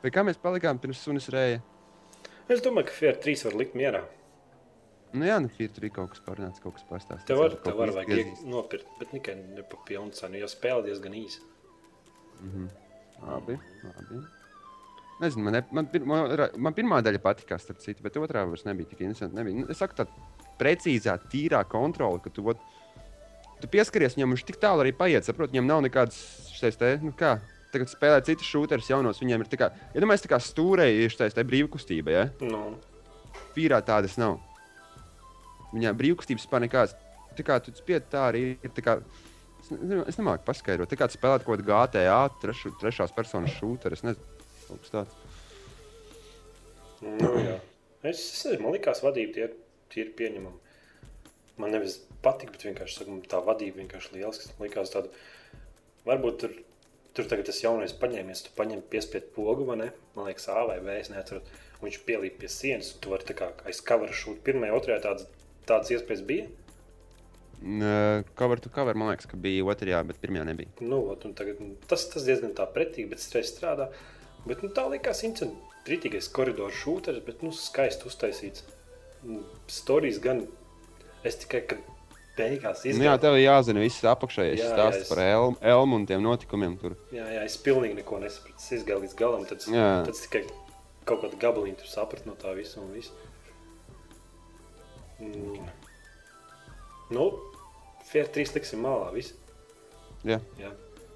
Vai 0.00 0.12
kā 0.14 0.22
mēs 0.24 0.38
palikām 0.40 0.78
pirms 0.80 1.02
sunas 1.04 1.28
rēja? 1.32 1.60
Es 2.50 2.62
domāju, 2.64 2.88
ka 2.88 2.96
Fiat 2.96 3.20
3 3.22 3.44
var 3.48 3.56
likt 3.60 3.76
mierā. 3.78 4.00
Nu, 5.10 5.24
jā, 5.26 5.36
nu, 5.42 5.50
tur 5.50 5.84
ir 5.86 5.90
kaut 5.94 6.12
kas 6.14 6.22
parunāts, 6.22 6.62
kaut 6.62 6.76
kas 6.76 6.84
pastāstīts. 6.86 7.26
Tev 7.26 7.40
var, 7.42 7.54
tev 7.64 7.78
var 7.78 7.90
vajag 7.96 8.12
ieg- 8.14 8.44
nopirkt, 8.46 8.86
bet 9.00 9.10
tikai 9.10 9.34
ne 9.40 9.64
pa 9.66 9.78
pilnu 9.88 10.14
cenu, 10.14 10.38
jo 10.38 10.48
spēle 10.50 10.84
diezgan 10.86 11.16
īsa. 11.18 11.42
Labi, 13.20 13.56
labi. 13.84 14.20
Nezinu, 15.20 15.44
man, 15.44 15.52
ne, 15.58 15.62
man, 15.76 15.88
pir, 15.92 16.06
man, 16.08 16.72
pirmā 16.76 17.02
daļa 17.04 17.20
patika, 17.20 17.58
starp 17.60 17.82
citu, 17.84 18.00
bet 18.06 18.16
otrā 18.16 18.46
vairs 18.48 18.64
nebija 18.64 18.88
tik 18.88 19.02
interesanti. 19.04 19.36
Nebija. 19.36 19.58
Nu, 19.58 19.66
Es 19.74 19.82
saku, 19.82 19.98
tā 19.98 20.06
precīzā, 20.62 21.18
tīrā 21.32 21.60
kontrole, 21.68 22.22
ka 22.24 22.32
tu, 22.32 22.46
ot, 22.48 22.62
tu 23.62 23.70
pieskaries 23.70 24.16
viņam, 24.16 24.34
viņš 24.34 24.44
tik 24.48 24.60
tālu 24.62 24.84
arī 24.84 24.92
paiet. 24.96 25.26
Saprot, 25.26 25.52
viņam 25.52 25.68
nav 25.68 25.82
nekādas 25.86 26.18
šīs 26.56 26.78
te, 26.80 26.92
nu 27.04 27.12
kā, 27.16 27.36
tagad 27.74 27.90
spēlē 27.90 28.20
citas 28.26 28.48
šūteres 28.48 28.90
jaunos. 28.90 29.20
Viņiem 29.22 29.44
ir 29.44 29.50
tā 29.50 29.60
kā, 29.60 29.70
ja 29.94 30.02
domājies, 30.02 30.24
tā 30.26 30.32
kā 30.32 30.40
stūrēji 30.42 31.06
ir 31.06 31.14
šīs 31.14 31.36
te 31.36 31.46
brīvkustība, 31.46 32.14
ja? 32.16 32.24
Nu, 32.44 32.74
Pīrā 33.54 33.80
tādas 33.86 34.16
nav. 34.20 34.38
Viņā 35.70 35.94
brīvkustības 35.98 36.46
spēr 36.46 36.64
nekādas. 36.66 36.96
Tā 37.38 37.46
kā 37.46 37.58
tu 37.62 37.72
spied 37.76 38.06
tā 38.10 38.26
arī 38.30 38.42
ir. 38.58 38.72
tā 38.74 38.82
Kā, 38.84 38.96
es, 39.62 39.70
ne, 39.72 40.02
es 40.10 40.18
nemāku 40.18 40.44
paskaidrot. 40.46 40.90
Tā 40.90 40.98
kā 40.98 41.08
tu 41.08 41.18
spēlētu 41.18 41.46
kaut 41.46 41.62
kādu 41.62 41.68
GTA, 41.68 42.20
trešu, 42.42 42.74
trešās 42.80 43.14
personas 43.16 43.54
šūteru. 43.58 43.98
Es 43.98 44.04
nezinu, 44.06 44.40
kaut 44.66 44.82
kas 44.82 44.94
tāds. 44.96 45.12
nu 47.06 47.30
jā. 47.38 47.56
Es, 48.02 48.18
es 48.18 48.42
nezinu, 48.48 48.64
man 48.64 48.74
liekas, 48.74 49.02
vadība 49.04 49.36
tie, 49.36 49.48
tie 49.92 50.04
ir 50.06 50.12
pieņemama. 50.18 50.69
Man 51.60 51.74
nevis 51.74 51.98
patīk, 52.24 52.52
bet 52.54 52.66
vienkārši 52.66 52.98
saku, 53.00 53.14
man 53.14 53.24
tā 53.28 53.40
vadība 53.44 53.82
vienkārši 53.82 54.14
liels. 54.16 54.42
Man 54.58 54.68
liekas, 54.68 54.92
tāda, 54.94 55.10
varbūt 56.06 56.38
tur, 56.42 56.54
tur 57.16 57.28
tagad 57.30 57.50
tas 57.50 57.60
jaunais 57.62 57.96
paņēmies, 58.00 58.44
tu 58.46 58.54
paņem 58.56 58.84
piespiedu 58.92 59.32
pogu, 59.36 59.66
vai 59.68 59.76
ne? 59.82 59.90
Man 60.16 60.30
liekas, 60.30 60.48
A 60.52 60.64
vai 60.68 60.78
B, 60.84 60.96
es 61.00 61.12
neatceros. 61.12 61.44
Un 61.80 61.88
Viņš 61.88 62.00
pielīp 62.04 62.40
pie 62.40 62.48
sienas, 62.52 62.94
un 62.94 63.04
tu 63.04 63.12
vari 63.12 63.28
tā 63.28 63.36
kā 63.36 63.52
aiz 63.68 63.80
kavara 63.84 64.12
šūt. 64.16 64.42
Pirmajā, 64.44 64.74
otrajā 64.76 65.04
tādas, 65.06 65.28
tādas 65.68 65.92
iespējas 65.96 66.24
bija. 66.28 66.48
Cover 68.36 68.60
to 68.60 68.72
cover, 68.72 68.96
man 68.96 69.12
liekas, 69.12 69.28
ka 69.28 69.36
bija 69.40 69.64
otrajā, 69.68 70.00
bet 70.08 70.20
pirmajā 70.20 70.46
nebija. 70.48 70.72
Nu, 70.80 71.02
ot, 71.12 71.24
tagad, 71.36 71.60
tas, 71.88 72.06
tas 72.12 72.24
diezgan 72.24 72.54
tā 72.56 72.64
pretīgi, 72.72 73.08
bet 73.12 73.20
stress 73.20 73.52
strādā. 73.52 73.90
Bet, 74.46 74.62
nu, 74.64 74.72
tā 74.76 74.86
likās 74.92 75.24
interesanti. 75.28 75.66
Rītīgais 75.88 76.28
koridors 76.36 76.76
šūteris, 76.76 77.24
bet 77.24 77.40
nu, 77.44 77.54
skaisti 77.56 78.04
uztaisīts. 78.08 78.66
Storijas 79.72 80.20
gan 80.20 80.42
es 81.24 81.36
tikai 81.36 81.60
kad 81.68 81.78
beigās 82.36 82.84
Nu, 82.86 83.04
jā, 83.04 83.14
tev 83.20 83.34
jāzina 83.36 83.80
viss 83.82 84.00
apakšējais 84.02 84.58
Jā, 84.60 84.64
jā, 84.64 84.72
stāsts 84.76 85.02
es- 85.02 85.08
par 85.08 85.18
elmu, 85.18 85.56
elmu 85.60 85.96
un 85.96 86.06
tiem 86.06 86.22
notikumiem 86.22 86.78
tur. 86.80 86.96
Jā, 87.12 87.26
jā, 87.28 87.44
es 87.44 87.56
pilnīgi 87.58 87.96
neko 88.00 88.20
nesapratu. 88.22 88.56
Es 88.56 88.70
izgāju 88.78 89.02
līdz 89.04 89.16
galam, 89.18 89.44
tad, 89.46 89.58
Jā. 89.68 90.04
tad 90.06 90.14
es 90.14 90.26
tikai 90.26 90.44
kaut 91.04 91.22
kādu 91.22 91.36
gabaliņu 91.40 91.86
sapratu 91.86 92.26
no 92.26 92.34
tā 92.34 92.54
visa 92.56 92.80
un 92.80 92.92
viss. 92.94 93.10
Mm. 95.20 95.68
Nu, 97.10 97.30
Fier 98.10 98.26
3 98.26 98.54
liksim 98.56 98.80
malā, 98.82 99.12
viss. 99.14 99.34
Jā. 100.24 100.40
Jā. 100.58 100.70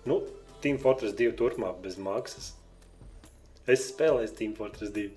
Nu, 0.07 0.21
Team 0.61 0.79
Fortress 0.79 1.15
2 1.17 1.33
turpmāk 1.39 1.81
bez 1.83 1.97
maksas. 1.97 2.53
Es 3.67 3.91
spēlēju 3.93 4.35
Team 4.37 4.55
Fortress 4.55 4.93
2. 4.93 5.11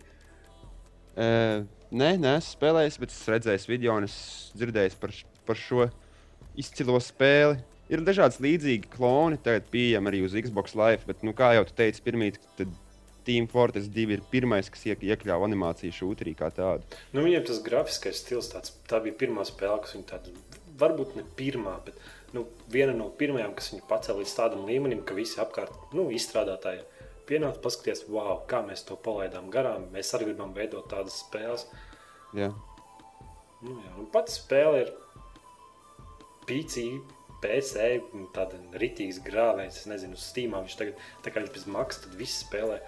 Uh, 1.17 1.65
nē, 1.91 2.15
neesmu 2.19 2.53
spēlējis, 2.55 2.99
bet 3.01 3.13
es 3.13 3.23
redzēju 3.31 3.71
video 3.71 3.95
un 3.97 4.07
es 4.07 4.17
dzirdēju 4.57 4.97
par, 5.01 5.13
par 5.47 5.59
šo 5.59 5.87
izcilo 6.59 6.99
spēli. 7.03 7.61
Ir 7.87 8.03
dažādas 8.03 8.41
līdzīgas 8.43 8.91
kloni, 8.91 9.39
tagad 9.39 9.69
pieejami 9.71 10.11
arī 10.11 10.25
uz 10.25 10.35
Xbox 10.35 10.75
Live, 10.75 11.07
bet, 11.07 11.23
nu, 11.23 11.31
kā 11.37 11.53
jau 11.55 11.63
pirmīt, 12.03 12.41
tad 12.59 12.73
Team 13.27 13.47
Fortress 13.51 13.87
2 13.91 14.15
ir 14.15 14.23
pirmais, 14.31 14.69
kas 14.71 14.85
iek 14.87 15.03
iekļāva 15.03 15.47
animāciju 15.47 15.95
šūtrī 15.95 16.35
kā 16.39 16.47
tādu. 16.55 16.83
Nu, 17.11 17.23
viņiem 17.25 17.47
tas 17.47 17.63
grafiskais 17.63 18.21
stils, 18.23 18.51
tāds, 18.51 18.75
tā 18.87 18.99
bija 19.03 19.15
pirmā 19.19 19.43
spēle, 19.47 19.79
kas 19.83 19.95
viņu 19.95 20.07
tādu, 20.11 20.35
varbūt 20.79 21.17
ne 21.19 21.25
pirmā, 21.39 21.77
bet 21.87 21.99
nu, 22.35 22.45
viena 22.71 22.95
no 22.95 23.09
pirmajām, 23.19 23.55
kas 23.55 23.73
viņu 23.73 23.87
pacēla 23.89 24.23
līdz 24.23 24.35
tādam 24.37 24.67
līmenim, 24.67 25.03
ka 25.07 25.15
visi 25.17 25.39
apkārt 25.43 25.95
nu, 25.95 26.07
izstrādātāji 26.15 26.83
pienāca 27.27 27.61
paskatīties, 27.63 28.05
wow, 28.11 28.39
kā 28.49 28.61
mēs 28.65 28.85
to 28.87 28.97
palaidām 29.03 29.51
garām. 29.53 29.89
Mēs 29.93 30.13
arī 30.15 30.31
gribam 30.31 30.53
veidot 30.55 30.87
tādas 30.91 31.19
spēles. 31.23 31.67
Jā. 32.37 32.51
Nu, 33.63 33.77
jā. 33.83 33.93
Pats 34.13 34.37
spēle 34.39 34.83
ir 34.85 34.93
PC, 36.47 36.85
PC, 37.43 37.89
tāda 38.35 38.59
ritīgas 38.81 39.19
grāvējs. 39.25 39.81
Es 39.81 39.89
nezinu, 39.89 40.17
uz 40.17 40.29
Steamā 40.29 40.61
viņš 40.63 40.77
tagad, 40.79 41.03
tā 41.25 41.33
kā 41.33 41.43
viņš 41.43 41.53
bez 41.57 41.67
maksas, 41.73 42.05
tad 42.05 42.15
viss 42.19 42.43
spēlē. 42.45 42.79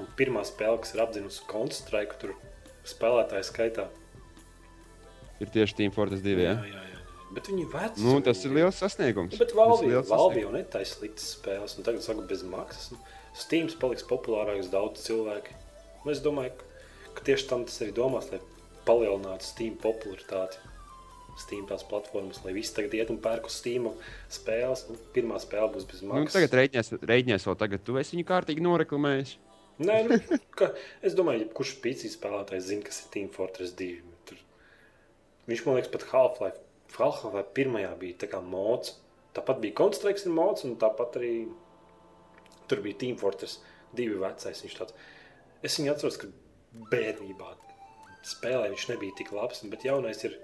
Un 0.00 0.08
pirmā 0.18 0.42
spēle, 0.44 0.80
kas 0.82 0.92
ir 0.92 1.04
apzinusi 1.06 1.46
Counter-Strike, 1.48 2.18
tur 2.20 2.34
spēlētāju 2.86 3.48
skaitā. 3.48 3.86
Ir 5.40 5.52
tieši 5.52 5.78
Team 5.78 5.92
Fortress 5.92 6.24
2. 6.24 6.36
Jā, 6.36 6.52
jā, 6.52 6.72
jā. 6.72 6.84
jā. 6.92 6.96
Bet 7.36 7.48
viņi 7.50 7.64
ir 7.64 7.70
veci. 7.72 8.04
Nu, 8.04 8.16
tas 8.24 8.40
ir 8.46 8.54
liels 8.54 8.78
sasniegums. 8.80 9.36
Bet 9.40 9.52
Valve 9.56 10.40
jau 10.40 10.52
netaisa 10.54 11.00
sliktas 11.00 11.32
spēles, 11.34 11.74
un 11.76 11.86
tagad 11.86 12.04
saka 12.04 12.24
bez 12.28 12.44
maksas. 12.46 12.92
Steam 13.36 13.68
paliks 13.80 14.06
populārāks 14.08 14.70
daudz 14.72 15.04
cilvēku. 15.04 15.52
Nu, 16.04 16.12
es 16.14 16.22
domāju, 16.24 16.54
ka 17.16 17.24
tieši 17.26 17.50
tam 17.50 17.66
tas 17.68 17.80
arī 17.84 17.92
domās, 17.96 18.30
lai 18.32 18.40
palielinātu 18.86 19.44
Steam 19.44 19.76
popularitāti. 19.82 20.62
Steam 21.36 21.66
tās 21.68 21.82
platformas, 21.84 22.38
lai 22.46 22.54
visi 22.56 22.72
tagad 22.72 22.94
iet 22.96 23.10
un 23.12 23.18
pērk 23.20 23.50
uz 23.50 23.58
Steam 23.60 23.90
spēles. 24.32 24.86
Nu, 24.88 24.96
pirmā 25.12 25.36
spēle 25.42 25.68
būs 25.74 25.84
bez 25.90 26.00
maksas. 26.00 26.30
Nu, 26.30 26.32
tagad 26.32 26.56
rēķinies, 26.56 26.92
rēķinies 27.10 27.44
vēl 27.48 27.58
tagad, 27.60 27.82
tu 27.84 27.98
esi 28.00 28.16
viņu 28.16 28.28
kārtīgi 28.30 28.64
noreklamējis. 28.64 29.34
Nē, 29.84 29.98
nu, 30.08 30.38
ka, 30.56 30.70
es 31.04 31.16
domāju, 31.18 31.50
ka 31.50 31.58
kurš 31.58 31.74
pīcis 31.84 32.16
spēlētājs 32.16 32.70
zina, 32.70 32.86
kas 32.86 33.02
ir 33.02 33.10
Team 33.12 33.28
Fortress 33.34 33.76
2. 33.76 33.98
Tur, 34.30 34.40
viņš 35.50 35.66
man 35.66 35.76
liekas, 35.76 35.92
pat 35.92 36.06
Half-Life 36.14 36.64
Falkhavā 36.96 37.44
pirmajā 37.56 37.92
bija 38.00 38.22
tā 38.22 38.30
kā 38.32 38.40
mods. 38.40 38.96
Tāpat 39.36 39.60
bija 39.60 39.76
Counter-Strike 39.82 40.32
mods, 40.32 40.64
un 40.64 40.78
tāpat 40.80 41.18
arī 41.20 41.34
tur 42.70 42.82
bija 42.84 42.98
Team 43.02 43.18
Fortress 43.20 43.60
divi 43.96 44.18
vecais. 44.20 44.62
Viņš 44.64 44.76
tāds, 44.78 44.96
es 45.64 45.78
viņu 45.78 45.92
atceros, 45.92 46.18
ka 46.20 46.30
bērnībā 46.92 47.52
spēlē 48.26 48.70
viņš 48.72 48.88
nebija 48.92 49.16
tik 49.18 49.32
labs, 49.36 49.62
bet 49.70 49.86
jaunais 49.86 50.22
ir, 50.26 50.38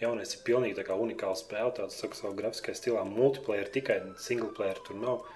jaunais 0.00 0.34
ir 0.34 0.44
pilnīgi 0.46 0.86
unikāls 0.94 1.44
spēle, 1.44 1.74
tāds 1.76 1.98
saka 2.00 2.18
savu 2.18 2.36
grafiskā 2.38 2.74
stilā, 2.76 3.04
multiplayer 3.04 3.68
tikai 3.72 4.00
single 4.18 4.52
player 4.56 4.80
tur 4.86 5.00
nav. 5.00 5.26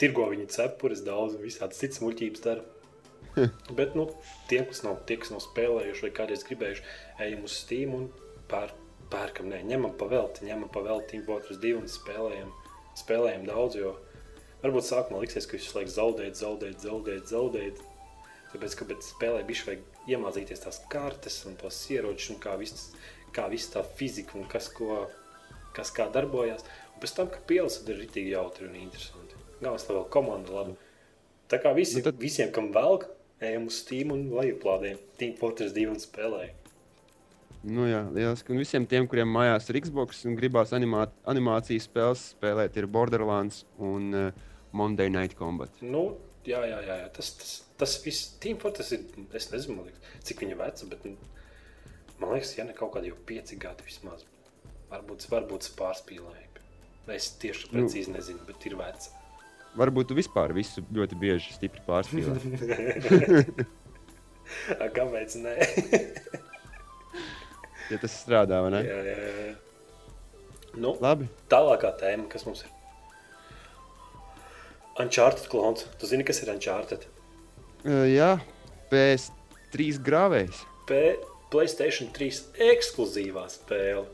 Tirgo 0.00 0.26
viņi 0.32 0.48
cepures 0.50 1.04
daudz, 1.06 1.36
visādas 1.38 1.78
citas 1.78 2.00
muļķības 2.02 2.42
dara. 2.42 2.64
bet, 3.78 3.94
nu, 3.98 4.08
tie, 4.50 4.62
kas 4.66 4.82
nav, 4.86 5.00
tie, 5.08 5.18
kas 5.18 5.30
nav 5.34 5.42
spēlējuši 5.42 6.06
vai 6.06 6.10
kādreiz 6.14 6.42
gribējuši, 6.46 6.84
ejam 7.26 7.46
uz 7.46 7.54
Steam 7.62 7.94
un 7.96 8.08
pērk 8.50 8.80
pērkam, 9.14 9.50
nē, 9.52 9.62
ņemam 9.68 9.94
pa 9.98 10.08
velti, 10.10 10.46
ņemam 10.48 10.70
pa 10.72 10.82
velti 10.84 11.14
Team 11.14 11.24
Fortress 11.26 11.60
2 11.62 11.80
un 11.80 11.88
spēlējam, 11.90 12.50
spēlējam 12.98 13.46
daudz, 13.48 13.78
jo 13.80 13.94
varbūt 14.64 14.86
sākumā 14.88 15.20
liksies, 15.22 15.48
ka 15.48 15.58
visu 15.58 15.76
laiku 15.76 15.92
zaudēt, 15.92 16.38
zaudēt, 16.40 16.80
zaudēt, 16.84 17.28
zaudēt. 17.30 17.82
Tāpēc, 18.54 18.76
ka 18.78 18.86
spēlē 19.02 19.42
bišķi 19.48 19.68
vajag 19.68 20.10
iemācīties 20.14 20.64
tās 20.64 20.80
kartes 20.92 21.40
un 21.48 21.58
tos 21.60 21.78
ieročus 21.90 22.34
un 22.34 22.40
kā 22.42 22.54
viss, 22.60 22.92
kā 23.34 23.48
viss 23.52 23.72
tā 23.72 23.82
fizika 23.98 24.38
un 24.38 24.46
kas, 24.50 24.70
ko, 24.72 25.04
kas 25.76 25.90
kā 25.94 26.06
darbojas. 26.14 26.64
Un 26.94 27.02
pēc 27.02 27.16
tam, 27.18 27.30
ka 27.32 27.42
pielas 27.48 27.80
ir 27.82 27.98
ritīgi 27.98 28.36
jautri 28.36 28.68
un 28.68 28.78
interesanti. 28.78 29.40
Galvenais, 29.58 29.88
lai 29.88 29.98
vēl 29.98 30.08
komanda 30.14 30.54
laba. 30.54 30.76
Tā 31.50 31.60
kā 31.60 31.74
visi, 31.76 31.98
nu 31.98 32.06
tad... 32.06 32.20
visiem, 32.20 32.52
kam 32.54 32.70
velk, 32.74 33.08
ejam 33.44 33.66
uz 33.68 33.82
Steam 33.82 34.14
un 34.14 34.28
lejuplādējam 34.32 35.02
Team 35.20 35.34
Fortress 35.40 35.74
2 35.76 35.90
un 35.92 36.00
spēlējam. 36.00 36.60
Nu, 37.64 37.86
jā, 37.88 38.02
lieliski. 38.12 38.52
Un 38.52 38.60
visiem 38.60 38.84
tiem, 38.88 39.06
kuriem 39.08 39.30
mājās 39.32 39.70
ir 39.72 39.78
Xbox 39.80 40.26
un 40.28 40.34
gribās 40.36 40.74
animā, 40.76 41.06
animācijas 41.30 41.86
spēles 41.88 42.24
spēlēt, 42.34 42.76
ir 42.76 42.88
Borderlands 42.92 43.62
un 43.80 44.10
uh, 44.12 44.42
Monday 44.74 45.10
Night 45.12 45.36
Combat. 45.38 45.82
Nu, 45.82 46.04
jā, 46.46 46.60
jā, 46.66 46.80
jā, 46.82 46.98
jā. 47.04 47.10
Tas, 47.14 47.30
tas, 47.38 47.52
tas 47.80 47.96
viss, 48.02 48.32
Team 48.42 48.58
Fortress 48.62 48.94
ir, 48.96 49.04
es 49.38 49.50
nezinu, 49.52 49.86
liekas, 49.86 50.14
cik 50.26 50.42
viņa 50.42 50.58
veca, 50.58 50.88
bet 50.90 51.06
man 52.18 52.34
liekas, 52.34 52.56
ja 52.58 52.66
ne 52.66 52.74
kaut 52.76 52.94
kādi 52.96 53.12
jau 53.12 53.18
pieci 53.28 53.58
gadi 53.60 53.86
vismaz. 53.86 54.26
Varbūt, 54.90 55.28
varbūt 55.30 55.70
pārspīlēju. 55.78 56.50
Es 57.14 57.30
tieši 57.40 57.68
nu. 57.68 57.72
precīzi 57.76 58.10
nu, 58.10 58.18
nezinu, 58.18 58.42
bet 58.48 58.66
ir 58.66 58.76
veca. 58.80 59.22
Varbūt 59.78 60.10
tu 60.10 60.18
vispār 60.18 60.54
visu 60.56 60.84
ļoti 60.94 61.18
bieži 61.18 61.54
stipri 61.54 61.82
pārspīlē. 61.86 62.36
Kāpēc? 64.96 65.38
ja 67.90 67.98
tas 68.02 68.14
strādā, 68.22 68.62
vai 68.64 68.74
ne? 68.74 68.84
Jā, 68.86 69.00
jā, 69.06 69.16
jā. 69.24 69.54
Nu, 70.74 70.96
Labi. 71.02 71.28
Tālākā 71.50 71.94
tēma, 72.00 72.26
kas 72.30 72.46
mums 72.48 72.64
ir? 72.66 72.73
Uncharted 75.00 75.48
klons. 75.50 75.86
Tu 75.98 76.06
zini, 76.06 76.26
kas 76.26 76.42
ir 76.44 76.52
Uncharted? 76.54 77.06
Uh, 77.84 78.04
jā, 78.08 78.36
PS3 78.92 79.98
grāvējs. 80.04 80.62
P 80.88 81.16
Playstation 81.52 82.10
3 82.14 82.42
ekskluzīvā 82.72 83.46
spēle. 83.52 84.06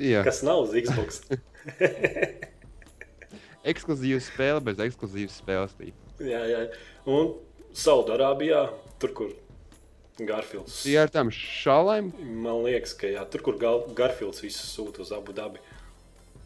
Jā. 0.00 0.22
Kas 0.24 0.42
nav 0.44 0.66
uz 0.66 0.76
Xbox. 0.76 1.22
Ekskluzīva 3.72 4.20
spēle 4.24 4.62
bez 4.64 4.80
ekskluzīvas 4.82 5.38
spēles. 5.42 5.76
Jā, 6.22 6.42
jā. 6.50 6.62
Un 7.08 7.34
Saudārābijā, 7.76 8.66
tur, 9.00 9.12
kur 9.16 9.30
Garfields. 10.20 10.82
Jā, 10.88 11.06
ar 11.06 11.12
tām 11.12 11.30
šālēm. 11.32 12.12
Man 12.44 12.62
liekas, 12.66 12.94
ka 12.98 13.10
jā, 13.10 13.24
tur, 13.32 13.44
kur 13.46 13.58
Garfields 13.96 14.42
visu 14.44 14.68
sūta 14.68 15.04
uz 15.04 15.12
Abu 15.16 15.34
Dabi. 15.36 15.62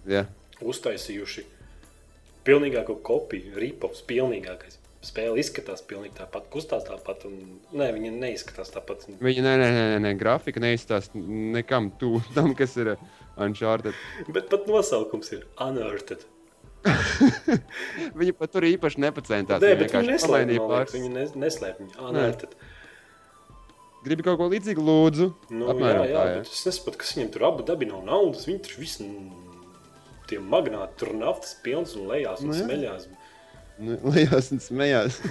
Jā. 0.06 0.26
Uztaisījuši 0.62 1.44
pilnīgāko 2.46 2.98
kopiju, 3.06 3.54
ripops, 3.60 4.02
pilnīgākais. 4.08 4.80
Spēle 5.06 5.38
izskatās 5.38 5.84
pilnīgi 5.86 6.16
tāpat, 6.18 6.48
kustās 6.50 6.86
tāpat. 6.86 7.26
Un, 7.28 7.58
nē, 7.78 7.90
viņa 7.94 8.12
neizskatās 8.16 8.72
tāpat. 8.74 9.04
Viņa 9.22 9.44
nē, 9.44 9.52
nē, 9.60 9.68
nē, 9.76 9.84
nē 10.02 10.14
grafika 10.18 10.62
neizskatās 10.62 11.12
nekam 11.14 11.92
tuvu 12.00 12.22
tam, 12.36 12.54
kas 12.58 12.74
ir 12.80 12.96
Uncharted. 13.36 13.94
Bet 14.32 14.48
pat 14.50 14.66
nosaukums 14.70 15.30
ir 15.36 15.44
Unearthed. 15.62 16.24
viņa 18.20 18.34
pat 18.38 18.52
tur 18.54 18.66
īpaši 18.66 19.02
nepacentās. 19.02 19.62
Nē, 19.62 19.74
viņa 19.74 19.84
vienkārši 19.84 20.16
neslēpj. 20.16 20.96
Viņa 20.96 21.28
neslēpj. 21.44 21.92
Unearthed. 22.00 22.56
Nē. 22.56 22.72
Gribu 24.06 24.22
kaut 24.22 24.38
ko 24.38 24.46
līdzīgu, 24.52 24.82
lūdzu. 24.86 25.26
Nu, 25.50 25.66
Apmēram, 25.72 26.04
jā, 26.06 26.10
jā, 26.12 26.18
tā, 26.18 26.34
jā. 26.36 26.42
es 26.46 26.66
nesaprotu, 26.68 27.00
kas 27.00 27.08
viņiem 27.16 27.30
tur 27.34 27.44
abu 27.48 27.64
dabi 27.66 27.88
nav 27.90 28.04
naudas. 28.06 28.44
Viņi 28.46 28.60
tur 28.62 28.76
visi 28.78 29.06
tie 30.30 30.40
magnāti, 30.42 30.98
tur 31.02 31.14
naftas 31.16 31.54
pilns 31.64 31.94
un 31.98 32.10
lejās 32.10 32.42
un 32.42 32.52
nu, 32.52 32.58
smeļās. 32.58 33.06
Nu, 33.78 33.98
lejās 34.14 34.52
un 34.54 34.62
smējās. 34.64 35.20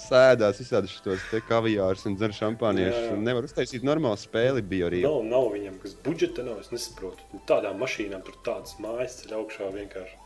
Sēdās 0.00 0.60
visādi 0.60 0.90
šos 0.92 1.22
kaviārus 1.48 2.04
un 2.06 2.16
dzer 2.18 2.34
šampāniešus. 2.36 3.16
Nevar 3.18 3.46
uztaisīt 3.48 3.86
normālu 3.86 4.18
spēli, 4.20 4.62
bija 4.62 4.90
arī. 4.90 5.02
Nav, 5.06 5.22
nav 5.26 5.48
viņam, 5.54 5.78
kas 5.82 5.96
budžeta 6.04 6.44
nav, 6.46 6.60
es 6.62 6.70
nesaprotu. 6.74 7.40
Tādām 7.48 7.80
mašīnām 7.82 8.22
tur 8.26 8.36
tādas 8.46 8.76
mājas 8.82 9.18
ceļ 9.22 9.38
augšā 9.40 9.72
vienkārši. 9.74 10.20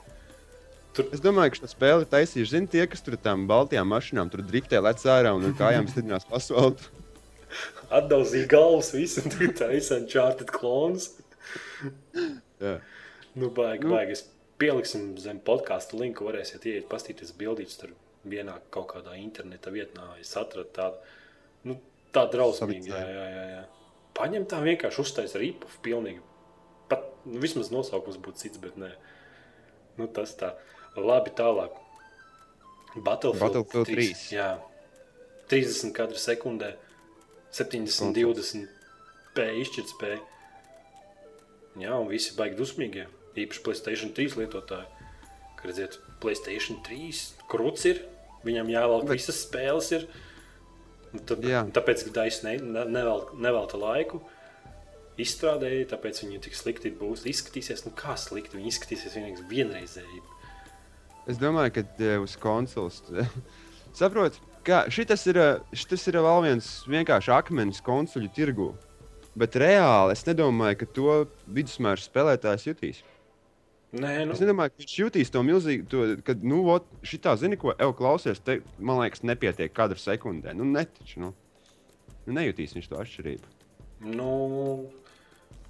Tur... 0.94 1.08
Es 1.14 1.22
domāju, 1.22 1.54
ka 1.54 1.62
šo 1.62 1.70
spēli 1.72 2.10
taisīja 2.10 2.50
zini, 2.52 2.70
tie, 2.70 2.84
kas 2.90 3.02
tur 3.02 3.16
tam 3.18 3.48
baltajām 3.50 3.88
mašīnām 3.90 4.28
tur 4.30 4.44
driftē, 4.46 4.78
lec 4.84 5.02
ārā 5.10 5.32
un 5.34 5.48
ar 5.48 5.56
kājām 5.62 5.88
stiprinās 5.90 6.28
asfaltu. 6.34 6.92
Atdauzīja 7.94 8.48
galvas, 8.50 8.90
visu 8.94 9.22
tur 9.30 9.52
taisa 9.58 10.00
Uncharted 10.00 10.50
klons. 10.54 11.12
Nu, 13.34 13.50
baigi, 13.50 13.84
nu. 13.84 13.90
baigi. 13.90 14.14
Es 14.14 14.24
pieliksim 14.62 15.14
zem 15.18 15.40
podkāstu 15.42 15.98
linku, 16.00 16.26
varēsiet 16.28 16.66
ieiet, 16.70 16.88
pastīties 16.90 17.34
bildītas 17.38 17.80
tur 17.80 17.94
vienā 18.28 18.58
kaut 18.74 18.92
kādā 18.92 19.16
interneta 19.20 19.72
vietnā. 19.74 20.12
Es 20.22 20.32
atradu 20.40 20.70
tādu, 20.76 21.16
nu, 21.68 21.78
tā 22.14 22.26
drausmīgi. 22.30 22.92
Jā, 22.92 23.00
jā, 23.02 23.24
jā, 23.34 23.46
jā. 23.56 23.64
Paņem 24.14 24.46
tā 24.50 24.60
vienkārši 24.62 25.02
uztais 25.02 25.34
ripu, 25.40 25.70
pilnīgi. 25.84 26.22
Pat, 26.90 27.08
nu, 27.26 27.40
vismaz 27.42 27.72
nosaukums 27.74 28.20
būtu 28.22 28.44
cits, 28.44 28.62
bet 28.62 28.78
nē. 28.80 28.92
Nu, 29.98 30.06
tas 30.06 30.36
tā. 30.38 30.54
Labi, 30.94 31.34
tālāk. 31.34 31.74
Battlefield, 32.94 33.42
Battlefield 33.42 33.90
3. 33.90 34.06
3. 34.14 34.36
Jā, 34.36 34.48
30 35.50 35.90
kadru 35.96 36.20
sekundē, 36.22 36.76
70, 37.54 38.14
20 38.14 38.68
spēja 39.34 39.58
izšķirt 39.64 39.90
spēju. 39.96 40.22
Jā, 41.80 41.94
un 41.98 42.06
visi 42.10 42.34
baigi 42.38 42.58
dusmīgie. 42.58 43.08
Īpaši 43.34 43.62
Playstation 43.66 44.12
3 44.14 44.36
lietotāji. 44.38 45.08
Kad 45.58 45.70
redziet, 45.70 45.98
Playstation 46.22 46.78
3 46.86 47.22
krūts 47.50 47.88
ir, 47.90 48.04
viņam 48.46 48.70
jāvelk 48.70 49.08
Bet... 49.08 49.18
visas 49.18 49.42
spēles 49.46 49.90
ir. 49.96 50.06
Jā. 51.46 51.62
tāpēc 51.70 52.08
Dais 52.14 52.40
ne, 52.42 52.56
ne, 52.58 52.84
nevel, 52.90 53.26
nevelta 53.38 53.78
laiku. 53.78 54.22
Izstrādēja, 55.20 55.86
tāpēc 55.92 56.24
viņi 56.24 56.40
tik 56.42 56.56
slikti 56.58 56.90
būs. 56.98 57.22
Izskatīsies, 57.30 57.84
nu 57.86 57.92
kā 57.94 58.16
slikti. 58.18 58.58
Viņi 58.58 58.72
izskatīsies 58.72 59.14
vienīgi 59.14 59.46
vienreizēji. 59.50 60.24
Es 61.30 61.38
domāju, 61.40 61.78
ka 61.78 62.16
uz 62.20 62.34
konsoles. 62.42 62.98
Saprotu, 63.98 64.42
ka 64.66 64.84
šis 64.90 65.28
ir, 65.30 65.38
šitas 65.76 66.08
ir 66.10 66.18
vēl 66.18 66.42
viens 66.48 66.72
vienkārši 66.90 67.32
akmens 67.34 67.78
konsoļu 67.84 68.32
tirgu. 68.34 68.72
Bet 69.38 69.56
reāli 69.58 70.14
es 70.14 70.22
nedomāju, 70.28 70.78
ka 70.80 70.88
to 70.94 71.16
vidusmēra 71.50 72.02
spēlētājs 72.02 72.68
jutīs. 72.68 73.02
Nē, 73.94 74.24
nu, 74.26 74.34
Es 74.34 74.42
nedomāju, 74.42 74.72
ka 74.72 74.82
viņš 74.82 74.94
jutīs 74.98 75.30
to 75.30 75.42
milzīgu, 75.46 75.86
to, 75.90 76.04
kad, 76.26 76.42
nu, 76.46 76.64
ot, 76.70 76.86
šitā, 77.06 77.36
zini, 77.38 77.58
ko 77.58 77.74
jau 77.74 77.92
klausies, 77.94 78.40
te, 78.42 78.58
man 78.78 79.02
liekas, 79.02 79.22
nepietiek 79.26 79.74
katra 79.74 79.98
sekundē. 79.98 80.54
Nu, 80.58 80.66
netiču, 80.66 81.20
nu. 81.22 81.30
nu, 82.26 82.34
nejutīs 82.34 82.74
viņš 82.74 82.90
to 82.90 82.98
atšķirību. 83.02 83.52
nu, 84.18 84.30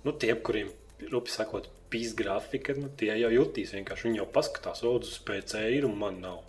nu 0.04 0.16
tiem, 0.20 0.40
kuriem 0.44 0.72
rupi 1.12 1.32
sakot, 1.32 1.68
pīs 1.92 2.14
grafika, 2.16 2.76
nu, 2.78 2.88
tie 2.96 3.12
jau 3.20 3.30
jutīs 3.32 3.74
vienkārši. 3.76 4.08
Viņi 4.08 4.20
jau 4.22 4.28
paskatās, 4.32 4.82
uz 4.88 5.18
PC 5.24 5.68
ir 5.76 5.88
un 5.88 5.96
man 6.00 6.20
nav. 6.24 6.42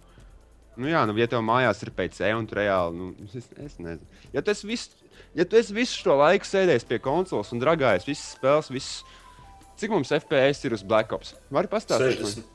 Nu, 0.75 0.89
jā, 0.91 1.06
nu, 1.08 1.15
ja 1.19 1.28
tev 1.32 1.43
mājās 1.45 1.84
ir 1.86 1.93
PC 1.95 2.32
un 2.36 2.47
tu 2.49 2.58
reāli, 2.58 2.97
nu, 2.99 3.28
es, 3.30 3.47
es 3.63 3.78
nezinu. 3.80 4.23
Ja 4.36 4.43
tu 4.43 4.51
esi 4.51 4.67
visu, 4.67 5.04
ja 5.38 5.45
tu 5.45 5.60
esi 5.60 5.75
visu 5.75 6.01
šo 6.01 6.17
laiku 6.21 6.47
sēdējis 6.49 6.88
pie 6.89 6.99
konsoles 7.04 7.51
un 7.56 7.62
dragājis 7.63 8.08
visas 8.08 8.34
spēles, 8.38 8.71
visas, 8.73 9.21
cik 9.80 9.93
mums 9.93 10.13
FPS 10.15 10.67
ir 10.67 10.75
uz 10.78 10.84
Black 10.88 11.15
Ops? 11.15 11.36
Vari 11.54 11.71
pastāstīt? 11.71 12.21
man? 12.21 12.36
60. 12.36 12.51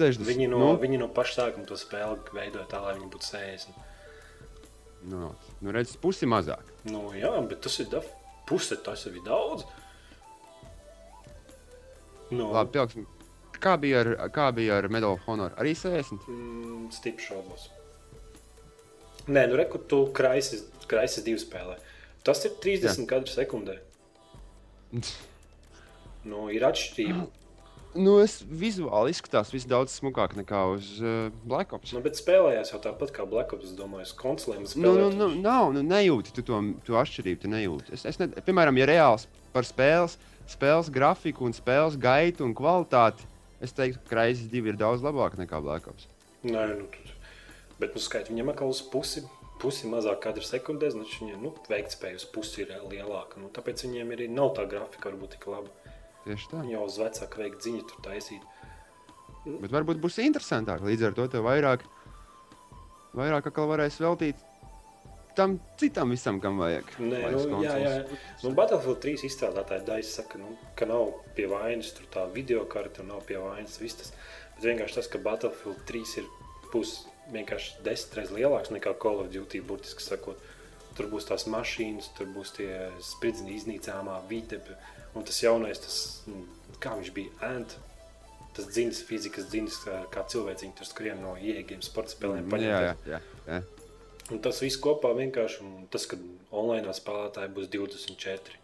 60. 0.00 0.26
Viņi 0.28 0.48
no, 0.50 0.58
nu, 0.58 0.72
nu? 0.72 0.80
viņi 0.80 1.00
no 1.02 1.10
paša 1.12 1.36
sākuma 1.42 1.68
to 1.68 1.78
spēli 1.78 2.36
veidoja 2.36 2.66
tā, 2.70 2.82
lai 2.84 2.96
viņi 2.98 3.10
būtu 3.12 3.30
60. 3.32 3.86
nu, 5.10 5.30
nu, 5.60 5.74
redz, 5.74 5.96
pusi 6.00 6.28
mazāk. 6.28 6.64
Nu, 6.88 7.08
jā, 7.16 7.32
bet 7.48 7.62
tas 7.66 7.80
ir 7.82 7.88
daf, 7.92 8.06
puse, 8.48 8.78
tas 8.84 9.06
ir 9.10 9.18
daudz. 9.26 9.66
Nu, 12.30 12.52
Labi, 12.54 12.76
pieliksim. 12.76 13.08
Kā 13.60 13.74
bija, 13.80 14.04
ar, 14.04 14.30
kā 14.32 14.48
bija 14.56 14.78
ar 14.80 14.88
Medal 14.92 15.18
of 15.18 15.26
Honor? 15.28 15.52
Arī 15.60 15.74
60. 15.76 16.28
mm, 16.30 16.84
stipri 16.94 17.26
šaubos. 17.26 17.68
Nē, 19.28 19.44
nu 19.50 19.58
rekur, 19.58 19.82
tu 19.90 19.98
kraisis, 20.16 20.64
kraisis 20.90 21.26
divi 21.26 21.40
spēlē. 21.40 21.78
Tas 22.26 22.42
ir 22.44 22.56
30 22.62 23.06
kadru 23.08 23.32
sekundē. 23.32 23.78
Nu, 26.26 26.48
ir 26.52 26.66
atšķirība. 26.66 27.28
Nu, 27.98 28.20
es 28.22 28.36
vizuāli 28.46 29.10
izskatās 29.10 29.48
viss 29.50 29.66
daudz 29.66 29.96
smukāk 29.98 30.36
nekā 30.38 30.60
uz 30.76 30.92
uh, 31.02 31.32
Black 31.42 31.72
Ops. 31.74 31.90
Nu, 31.96 32.02
bet 32.04 32.20
spēlējās 32.20 32.70
jau 32.70 32.78
tāpat 32.84 33.10
kā 33.16 33.24
Black 33.26 33.50
Ops, 33.56 33.72
domāju, 33.74 34.06
uz 34.06 34.12
konsolēm. 34.14 34.62
Nu, 34.78 34.92
nu, 34.94 35.08
nu, 35.10 35.26
nav, 35.42 35.72
nu, 35.74 35.82
nejūti 35.82 36.34
tu 36.36 36.44
to, 36.46 36.60
to 36.86 36.98
atšķirību. 37.00 37.40
Tu 37.42 37.50
nejūti. 37.50 37.96
Es, 37.96 38.06
es 38.06 38.20
ne, 38.22 38.28
piemēram, 38.46 38.78
ja 38.78 38.86
reāls 38.92 39.26
par 39.54 39.66
spēles, 39.66 40.14
spēles 40.50 40.92
grafiku 40.94 41.48
un 41.48 41.56
spēles 41.56 41.98
gaitu 41.98 42.46
un 42.46 42.54
kvalitāti, 42.54 43.26
es 43.58 43.74
teiktu, 43.74 44.04
ka 44.04 44.14
Crysis 44.14 44.46
2 44.52 44.70
ir 44.70 44.78
daudz 44.78 45.02
labāk 45.02 45.34
nekā 45.40 45.58
Black 45.64 45.90
Ops. 45.90 46.06
Nē, 46.46 46.68
nu, 46.76 46.86
bet 47.82 47.98
nu, 47.98 48.04
skait, 48.06 48.30
viņam 48.30 48.54
atkal 48.54 48.70
uz 48.70 48.84
pusi, 48.86 49.26
pusi 49.60 49.88
mazāk 49.90 50.22
kadru 50.24 50.44
sekundēs, 50.46 50.96
nu, 50.98 51.06
viņiem 51.06 51.44
nu, 51.44 51.52
veiktspēja 51.70 52.20
uz 52.20 52.26
pusi 52.32 52.64
ir 52.64 52.74
lielāka. 52.90 53.40
Nu, 53.42 53.50
tāpēc 53.54 53.84
viņiem 53.86 54.12
arī 54.16 54.28
nav 54.32 54.54
tā 54.58 54.66
grafika 54.70 55.10
varbūt 55.10 55.36
tik 55.36 55.48
laba. 55.52 55.72
Tieši 56.24 56.50
tā. 56.50 56.64
Viņi 56.64 56.76
jau 56.76 56.84
uz 56.88 56.98
vecāku 57.00 57.42
veikt 57.42 57.66
ziņu 57.66 57.86
tur 57.88 58.04
taisīt. 58.04 58.44
Bet 59.46 59.72
varbūt 59.72 60.02
būs 60.02 60.20
interesantāk. 60.20 60.84
Līdz 60.84 61.08
ar 61.08 61.16
to 61.16 61.26
tev 61.32 61.46
vairāk, 61.48 61.84
vairāk 63.16 63.48
varēs 63.56 64.00
veltīt 64.02 64.46
tam 65.36 65.60
citam 65.80 66.10
visam, 66.10 66.40
kam 66.40 66.58
vajag. 66.60 66.90
Nē, 66.98 67.20
nu, 67.32 67.38
uz 67.38 67.64
jā, 67.64 67.76
jā. 67.80 67.92
Nu, 68.42 68.52
Battlefield 68.56 69.00
3 69.04 69.24
izstrādātāji 69.28 69.86
daļai 69.86 70.06
saka, 70.06 70.40
nu, 70.42 70.56
ka 70.76 70.88
nav 70.90 71.14
pie 71.36 71.46
vainas 71.50 71.94
tā 72.12 72.26
video 72.34 72.66
karte 72.70 73.06
nav 73.06 73.22
pie 73.28 73.38
vainas 73.40 73.78
viss 73.80 74.00
tas. 74.00 74.12
Bet 74.56 74.66
vienkārši 74.68 74.98
tas, 74.98 75.08
ka 75.12 75.22
Battlefield 75.24 75.80
3 75.88 76.16
ir 76.20 76.28
būs 76.74 76.96
vienkārši 77.34 77.82
desmit 77.86 78.16
reizes 78.18 78.36
lielāks 78.36 78.72
nekā 78.74 78.94
Call 79.02 79.22
of 79.24 79.30
Duty, 79.34 79.62
burtiski 79.66 80.04
sakot. 80.04 80.40
Tur 80.98 81.08
būs 81.12 81.28
tās 81.28 81.46
mašīnas, 81.48 82.10
tur 82.18 82.28
būs 82.34 82.54
tie 82.56 82.70
spridzini 83.04 83.54
iznīcāmā 83.56 84.18
vide, 84.28 84.58
un 85.14 85.26
tas 85.26 85.38
jaunais, 85.42 85.80
tas, 85.80 86.00
mm, 86.28 86.76
kā 86.82 86.96
viņš 86.98 87.12
bija, 87.16 87.32
Ant, 87.46 87.76
tas 88.56 88.66
dziņas, 88.74 89.02
fizikas 89.08 89.46
dziņas, 89.52 89.78
kā, 90.12 90.24
cilvēciņi 90.34 90.76
tur 90.78 90.88
skrien 90.88 91.22
no 91.22 91.36
ieegiem 91.38 91.82
sporta 91.86 92.16
spēlēm. 92.16 92.48
Mm, 92.50 92.64
Jā, 92.66 92.80
jā, 93.06 93.20
jā. 93.46 93.60
Un 94.30 94.38
tas 94.42 94.60
viss 94.62 94.78
kopā 94.78 95.10
vienkārši, 95.18 95.62
un 95.66 95.86
tas, 95.90 96.06
ka 96.10 96.18
online 96.54 96.92
spēlētāji 96.94 97.54
būs 97.56 97.70
24. 97.72 98.59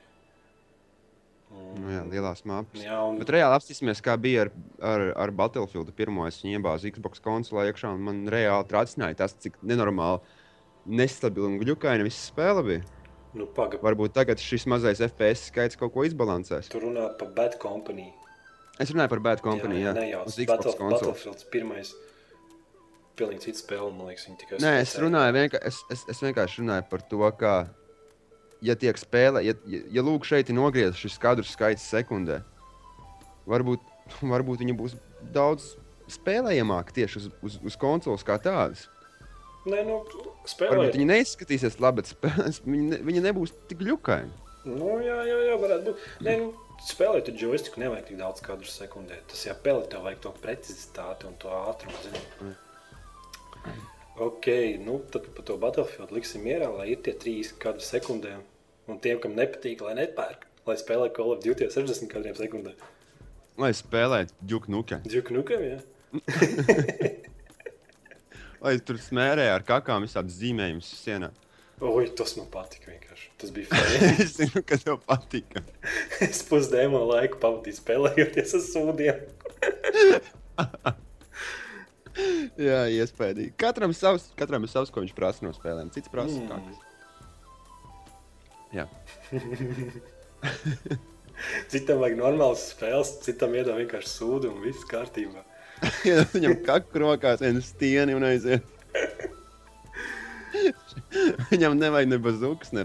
Nu, 1.53 1.91
jā 1.93 2.03
lielās 2.11 2.43
mapas. 2.49 2.81
Jā, 2.83 2.97
un 3.07 3.19
Bet 3.21 3.31
reāli 3.33 3.55
apstāsimies, 3.57 4.01
kā 4.05 4.17
bija 4.21 4.47
ar, 4.47 4.51
ar, 4.81 5.05
ar 5.27 5.31
Battlefield. 5.37 5.93
Pirmā 5.97 6.27
es 6.31 6.41
viņu 6.43 6.59
iebāzu 6.59 6.91
Xbox 6.95 7.23
konsolē 7.25 7.69
iekšā, 7.71 7.93
un 7.95 8.03
man 8.09 8.25
reāli 8.33 8.67
tracināja 8.71 9.19
tas, 9.23 9.37
cik 9.45 9.57
nenormāli 9.63 10.21
nestabili 10.87 11.47
un 11.53 11.59
glukaini 11.63 12.07
viss 12.07 12.29
spēle 12.31 12.65
bija. 12.67 12.83
nu, 13.37 13.47
pagaidi, 13.53 13.83
Varbūt 13.85 14.15
tagad 14.17 14.41
šis 14.41 14.67
mazais 14.71 15.01
FPS 15.05 15.51
skaits 15.51 15.77
kaut 15.77 15.93
ko 15.95 16.05
izbalansēs. 16.09 16.69
tur 16.73 16.87
runā 16.89 17.11
par 17.19 17.29
Bad 17.37 17.59
Company. 17.63 18.09
Es 18.81 18.91
runāju 18.93 19.09
par 19.15 19.21
Bad 19.25 19.41
Company, 19.45 19.81
jā, 19.85 19.93
ne 19.97 20.11
jau 20.11 20.23
uz 20.27 20.37
Xbox 20.37 20.65
Battle, 20.65 20.77
konsoles. 20.81 21.07
Battlefield 21.07 21.45
pirmais. 21.53 21.95
Pilnīgi 23.17 23.47
cits 23.47 23.63
spēle, 23.65 23.89
man 23.97 24.11
liekas, 24.11 24.27
viņi 24.29 24.39
tikai 24.43 24.59
Nē, 24.61 24.73
es 24.83 24.91
runāju, 25.01 25.33
vienka, 25.39 25.61
es, 25.65 25.79
es, 25.95 26.03
es 26.13 26.19
vienkārši 26.21 26.61
runāju 26.61 26.85
par 26.91 27.05
to, 27.09 27.23
ka, 27.41 27.53
ja 28.64 28.77
tiek 28.79 28.99
spēlē, 29.01 29.42
ja, 29.47 29.57
ja, 29.69 29.83
ja 29.99 30.05
lūk, 30.05 30.27
šeit 30.29 30.51
ir 30.51 30.59
nogriezts 30.59 31.03
šis 31.03 31.19
kadru 31.23 31.47
skaits 31.47 31.87
sekundē, 31.90 32.40
varbūt, 33.49 33.83
varbūt 34.35 34.64
viņi 34.64 34.77
būs 34.79 34.97
daudz 35.35 35.75
spēlējamāki 36.12 37.01
tieši 37.01 37.21
uz, 37.21 37.31
uz, 37.42 37.59
uz 37.73 37.79
konsoles 37.81 38.25
kā 38.27 38.38
tādas. 38.42 38.87
Nē, 39.66 39.81
nu, 39.83 40.03
Varbūt 40.47 40.95
viņi 40.95 41.09
neizskatīsies 41.11 41.81
labi, 41.83 42.03
bet 42.03 42.12
spēlēs, 42.12 42.61
viņi, 42.69 42.85
ne, 42.92 43.01
viņi 43.07 43.25
nebūs 43.25 43.55
tik 43.71 43.83
ļukaini. 43.87 44.45
Nu, 44.66 44.97
jā, 45.03 45.19
jā, 45.27 45.40
jā, 45.47 45.57
varētu 45.62 45.90
būt. 45.90 46.05
Nē, 46.27 46.37
nu, 46.42 46.53
spēlēt 46.87 47.31
ar 47.31 47.40
joystiku 47.40 47.83
nevajag 47.83 48.09
tik 48.11 48.21
daudz 48.21 48.42
kadru 48.47 48.71
sekundē. 48.71 49.19
Tas 49.31 49.42
jāpēlē, 49.47 49.87
tev 49.90 50.07
vajag 50.07 50.23
to 50.23 50.33
precizitāti 50.42 51.29
un 51.29 51.37
to 51.42 51.51
ātrumu. 51.55 51.99
Zini. 52.05 52.55
Ok, 54.17 54.47
nu 54.81 55.05
tad 55.13 55.27
par 55.35 55.45
to 55.45 55.59
Battlefield 55.61 56.13
liksim 56.17 56.41
mierā, 56.47 56.71
lai 56.73 56.87
ir 56.95 57.01
tie 57.05 57.13
trīs 57.21 57.51
kadri 57.61 57.85
sekundē. 57.85 58.31
Un 58.89 58.97
tiem, 59.03 59.19
kam 59.21 59.35
nepatīk, 59.37 59.83
lai 59.85 59.93
nepērk, 59.99 60.47
lai 60.65 60.77
spēlē 60.81 61.11
Call 61.13 61.35
of 61.35 61.43
Duty 61.45 61.67
ar 61.67 61.73
60 61.75 62.09
kadriem 62.09 62.33
sekundē. 62.39 62.73
Lai 63.61 63.73
spēlētu 63.77 64.33
ģuknuke. 64.49 64.97
Džuknukam, 65.05 65.61
jā. 65.69 65.79
Lai 68.65 68.79
tur 68.81 68.97
smērē 69.01 69.51
ar 69.53 69.63
kakām 69.69 70.03
visādus 70.07 70.39
zīmējumus 70.41 70.89
sienā. 71.03 71.29
Oi, 71.85 72.07
tas 72.17 72.33
man 72.39 72.49
patika 72.53 72.89
vienkārši. 72.89 73.27
Tas 73.37 73.51
bija 73.53 73.67
fajn. 73.73 74.21
es 74.25 74.33
zinu, 74.39 74.61
ka 74.65 74.77
tev 74.81 74.97
patika. 75.05 75.61
es 76.25 76.41
pusdēmo 76.49 77.01
laiku 77.13 77.37
pavadīju 77.43 77.77
spēlējoties 77.83 78.51
ar 78.57 78.63
sūdiem. 78.71 79.17
Jā, 82.69 82.81
iespējams. 82.93 83.53
Katram, 83.61 83.93
savs, 83.97 84.25
katram 84.39 84.63
ir 84.67 84.71
savs, 84.73 84.91
ko 84.93 84.99
viņš 85.05 85.15
prasa 85.17 85.41
no 85.47 85.53
spēlēm. 85.57 85.89
Cits 85.95 86.11
prasa, 86.13 86.39
Mm. 86.41 86.49
mm. 86.57 86.75
Jā. 88.77 88.87
Citam 91.71 91.99
vajag 92.01 92.17
normāls 92.19 92.63
spēles, 92.73 93.11
citam 93.25 93.53
iedod 93.57 93.77
vienkārši 93.77 94.09
sūdu 94.09 94.47
un 94.55 94.59
viss 94.65 94.85
kārtībā. 94.89 95.41
Ja 96.09 96.23
viņam 96.33 96.55
kakā 96.65 96.97
rokās 97.03 97.41
viena 97.45 97.61
stieni 97.61 98.15
un 98.17 98.25
aiziet. 98.25 98.65
Viņam 101.51 101.75
nevajag 101.77 102.09
ne 102.09 102.17
bazukas, 102.25 102.71
ne 102.73 102.81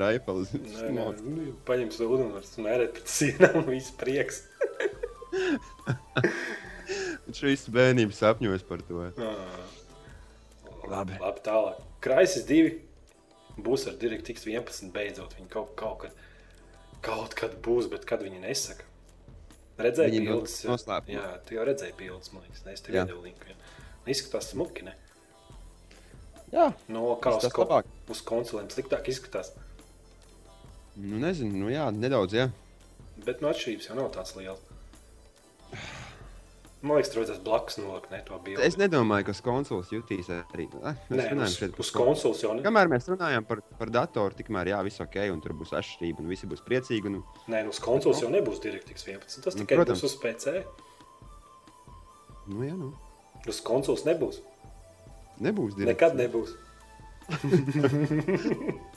nē, 0.91 1.05
nu, 1.23 1.53
paņem 1.67 1.89
sūdu 1.95 2.19
un 2.25 2.33
var 2.35 2.43
smērēt 2.43 2.91
pret 2.97 3.07
sienām 3.13 3.55
un 3.61 3.69
viss 3.71 3.93
prieks. 3.95 4.41
Viņš 7.31 7.41
visu 7.47 7.71
bērnību 7.71 8.11
sapņojas 8.11 8.63
par 8.67 8.81
to. 8.83 9.05
Labi. 10.91 11.15
Labi, 11.21 11.39
tālāk. 11.45 11.77
Kraisis 12.03 12.43
2 12.49 12.73
būs 13.63 13.85
ar 13.87 13.95
DirectX 14.01 14.43
11 14.49 14.89
beidzot. 14.91 15.31
Viņi 15.37 15.47
kaut, 15.53 15.69
kaut, 15.79 16.01
kad, 16.03 16.17
kaut 17.05 17.35
kad 17.39 17.55
būs, 17.63 17.87
bet 17.93 18.03
kad 18.09 18.19
viņi 18.25 18.41
nesaka. 18.43 18.83
Redzēju, 19.79 20.11
Viņi 20.11 20.27
bildes. 20.27 20.57
no- 20.65 20.73
noslēpumā. 20.75 21.15
Jā, 21.15 21.29
tu 21.47 21.55
jau 21.55 21.63
redzēji 21.65 21.95
bildes, 21.97 22.33
man 22.33 22.43
liekas. 22.43 22.65
Ne, 22.65 22.73
es 22.75 22.83
tev 22.83 22.97
iedevu 22.99 23.23
linku. 23.23 23.47
Jā. 23.47 23.55
Izskatās 24.11 24.51
smuki, 24.51 24.83
ne? 24.83 24.93
Jā, 26.51 26.73
No 26.91 27.15
kā 27.23 27.31
uz, 27.37 27.47
ko, 27.55 27.63
uz 28.11 28.21
konsolēm 28.27 28.67
sliktāk 28.67 29.07
izskatās. 29.07 29.53
Nu, 30.99 31.15
nezinu, 31.23 31.55
nu 31.63 31.71
jā, 31.71 31.87
nedaudz, 31.95 32.35
jā. 32.35 32.49
Bet 33.23 33.39
no 33.39 33.47
atšķirības 33.53 33.87
jau 33.87 33.95
nav 33.95 34.11
tāds 34.11 34.35
liels. 34.35 34.59
Man 36.81 36.97
liekas, 36.97 37.11
tur 37.13 37.21
vajadzēs 37.21 37.41
blakus 37.45 37.75
nolikt 37.77 38.13
to 38.25 38.37
bildi. 38.41 38.63
Es 38.65 38.73
nedomāju, 38.79 39.27
ka 39.27 39.33
konsoles 39.45 39.91
jutīs 39.93 40.31
arī. 40.33 40.65
Mēs 40.73 41.11
Nē, 41.13 41.27
runājam 41.29 41.51
šeit 41.53 41.75
par 41.77 41.89
konsoles 41.93 42.41
jau 42.41 42.55
ne. 42.57 42.63
Kamēr 42.65 42.89
mēs 42.89 43.05
runājam 43.11 43.45
par, 43.45 43.61
par 43.77 43.91
datoru, 43.93 44.33
tikmēr 44.39 44.71
jā, 44.73 44.79
viss 44.87 45.03
ok, 45.05 45.17
un 45.29 45.43
tur 45.45 45.53
būs 45.59 45.75
atšķirība, 45.77 46.23
un 46.25 46.31
visi 46.33 46.49
būs 46.49 46.63
priecīgi. 46.65 47.11
Un, 47.11 47.19
Nē, 47.53 47.61
nu 47.67 47.75
uz 47.75 47.81
konsoles 47.85 48.23
jau 48.23 48.31
nebūs 48.33 48.63
DirectX 48.65 49.05
11. 49.11 49.43
Tas 49.45 49.53
Nu, 49.59 49.61
tikai 49.61 49.77
protams. 49.77 50.01
būs 50.01 50.09
uz 50.09 50.17
PC. 50.25 50.65
nu, 52.49 52.65
jā, 52.65 52.73
nu, 52.73 52.89
Uz 53.49 53.61
konsoles 53.65 54.03
nebūs. 54.09 54.41
nebūs 55.41 55.77
divi. 55.77 55.85
Nekad 55.93 56.17
nebūs. 56.17 56.57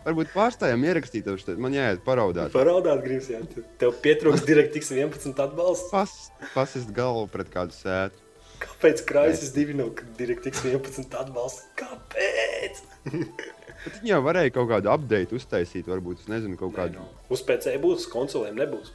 Varbūt 0.00 0.30
pārstājām 0.32 0.84
ierakstīt, 0.88 1.26
tev 1.26 1.36
šeit. 1.40 1.58
man 1.60 1.74
jāiet 1.76 2.00
paraudāt. 2.06 2.52
Paraudāt 2.54 3.02
gribas, 3.04 3.28
jā. 3.28 3.40
Tev 3.80 3.98
pietrūks 4.00 4.46
DirectX 4.48 4.94
11 4.96 5.42
atbalsts. 5.44 5.90
Pas, 5.92 6.14
pasist 6.54 6.92
galvu 6.96 7.26
pret 7.32 7.50
kādu 7.52 7.76
sētu. 7.76 8.16
Kāpēc 8.60 9.02
Crysis 9.08 9.52
2 9.56 9.76
nav 9.76 9.92
DirectX 10.18 10.64
11 10.68 11.16
atbalsts? 11.20 11.66
Kāpēc? 11.80 12.80
Bet 13.84 13.94
viņi 14.00 14.10
jau 14.12 14.22
varēja 14.24 14.52
kaut 14.52 14.68
kādu 14.72 14.90
update 14.92 15.36
uztaisīt, 15.36 15.86
varbūt, 15.88 16.24
es 16.24 16.28
nezinu, 16.32 16.56
kaut 16.60 16.74
Nē, 16.74 16.80
kādu. 16.82 17.00
nu, 17.00 17.20
Uz 17.32 17.40
PC 17.48 17.76
būs, 17.80 18.04
konsolēm 18.12 18.58
nebūs. 18.60 18.90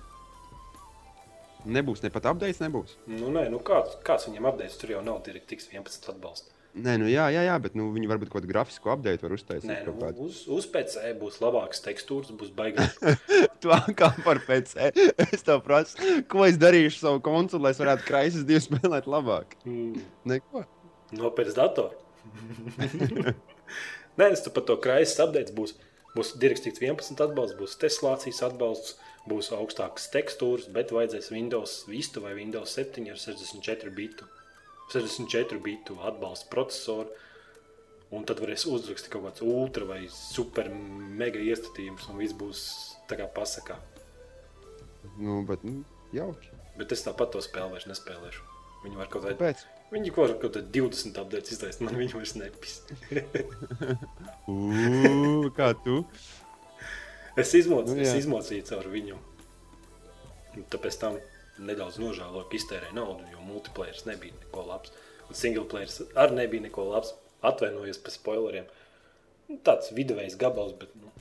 Nebūs, 1.65 2.03
ne 2.05 2.11
pat 2.13 2.27
update 2.29 2.61
nebūs. 2.61 2.93
Nu, 3.09 3.31
nē, 3.33 3.47
nu 3.49 3.57
kāds, 3.65 3.95
kāds 4.05 4.27
viņam 4.29 4.51
apgādājis? 4.51 4.77
Tur 4.81 4.93
jau 4.93 5.01
nav 5.05 5.23
DirectX 5.25 5.71
11 5.73 6.11
atbalsts. 6.13 6.53
Nē, 6.75 6.97
nu 6.99 7.07
jā, 7.07 7.29
jā, 7.31 7.45
jā 7.47 7.55
bet 7.63 7.75
nu, 7.79 7.87
viņi 7.95 8.09
varbūt 8.11 8.27
kaut 8.27 8.41
kādu 8.41 8.49
grafisku 8.49 8.91
update 8.91 9.23
var 9.23 9.31
uztaisīt. 9.31 9.69
Nē, 9.69 9.77
nu, 9.87 10.09
uz, 10.25 10.41
uz 10.51 10.65
PC 10.67 11.13
būs 11.21 11.37
labāks 11.39 11.79
tekstūras, 11.85 12.33
būs 12.35 12.51
baigās. 12.55 12.97
Tu 13.63 13.71
kā 13.95 14.09
par 14.25 14.41
PC. 14.43 14.91
Es 15.23 15.45
tev 15.47 15.61
prasu, 15.65 15.95
ko 16.29 16.43
es 16.45 16.59
darīšu 16.59 16.99
savu 16.99 17.21
konsoli, 17.23 17.63
lai 17.63 17.71
es 17.71 17.79
varētu 17.79 18.05
kraisis 18.09 18.43
divu 18.47 18.61
spēlēt 18.65 19.07
labāk. 19.09 19.55
Mm. 19.63 20.03
Neko. 20.27 20.65
Nopērts 21.15 21.55
datoru. 21.55 21.95
Nē, 24.19 24.29
es 24.33 24.43
par 24.51 24.67
to 24.67 24.75
krājas 24.83 25.15
apgādājis. 25.15 25.55
Būs, 25.55 25.75
būs 26.17 26.35
DirectX 26.41 26.83
11 26.83 27.23
atbalsts, 27.23 27.57
būs 27.59 27.79
teslācijas 27.79 28.43
atbalsts, 28.49 28.97
būs 29.31 29.53
augstākas 29.55 30.11
tekstūras, 30.11 30.67
bet 30.75 30.91
vajadzēs 30.95 31.31
Windows 31.31 31.83
Vista 31.87 32.23
vai 32.23 32.35
Windows 32.35 32.75
7 32.75 33.07
ar 33.15 33.21
64 33.21 33.95
bitu. 33.95 34.27
64 34.93 35.59
bitu 35.63 35.97
atbalsta 36.05 36.49
procesoru. 36.51 37.09
Un 38.15 38.23
tad 38.27 38.39
varēs 38.39 38.67
uzrakstīt 38.69 39.11
kaut 39.11 39.25
kāds 39.25 39.43
ultra 39.43 39.87
vai 39.89 40.03
super 40.13 40.69
mega 40.71 41.41
iestatījums, 41.41 42.05
un 42.11 42.19
viss 42.21 42.37
būs 42.37 42.61
tā 43.09 43.17
kā 43.19 43.25
pasakā. 43.33 43.79
Nu, 45.17 45.41
bet, 45.47 45.63
nu, 45.65 45.81
jauki. 46.15 46.53
Bet 46.77 46.93
es 46.93 47.03
tāpat 47.05 47.33
to 47.33 47.41
spēli 47.43 47.73
vairs 47.73 47.89
nespēlēšu. 47.89 48.45
Viņi 48.85 48.99
var 48.99 49.09
kaut 49.09 49.25
kādā 49.25 49.35
Kāpēc? 49.39 49.65
Viņi 49.93 50.11
kaut 50.13 50.37
kādā 50.41 50.61
20 50.75 51.17
apgādājot 51.21 51.51
iztaisīt, 51.53 51.83
man 51.85 51.97
viņi 51.97 52.17
vairs 52.17 52.35
nepis. 52.37 52.79
Ugh, 54.53 55.49
kā 55.57 55.71
tu? 55.85 56.01
Es, 57.35 57.51
izmoc, 57.57 57.89
Nu, 57.89 57.97
es 58.01 58.13
izmocīju 58.21 58.67
caur 58.69 58.89
viņu. 58.91 59.17
Un 60.55 60.67
Tāpēc 60.71 60.99
tam 61.01 61.17
nedaudz 61.59 61.99
nožēloju, 62.01 62.47
ka 62.49 62.59
iztērēju 62.59 62.97
naudu, 62.97 63.27
jo 63.31 63.43
multiplayer 63.45 63.99
nebija 64.09 64.35
neko 64.41 64.65
labs. 64.69 64.93
Un 65.29 65.37
single 65.37 65.65
player 65.69 65.91
arī 66.15 66.39
nebija 66.41 66.67
neko 66.67 66.89
labs. 66.91 67.13
Atvainojos 67.45 67.99
par 68.01 68.13
spoileriem. 68.13 68.65
Nu, 69.49 69.59
tāds 69.65 69.91
viduvējs 69.93 70.37
gabals, 70.41 70.73
bet 70.79 70.93
nu, 70.97 71.11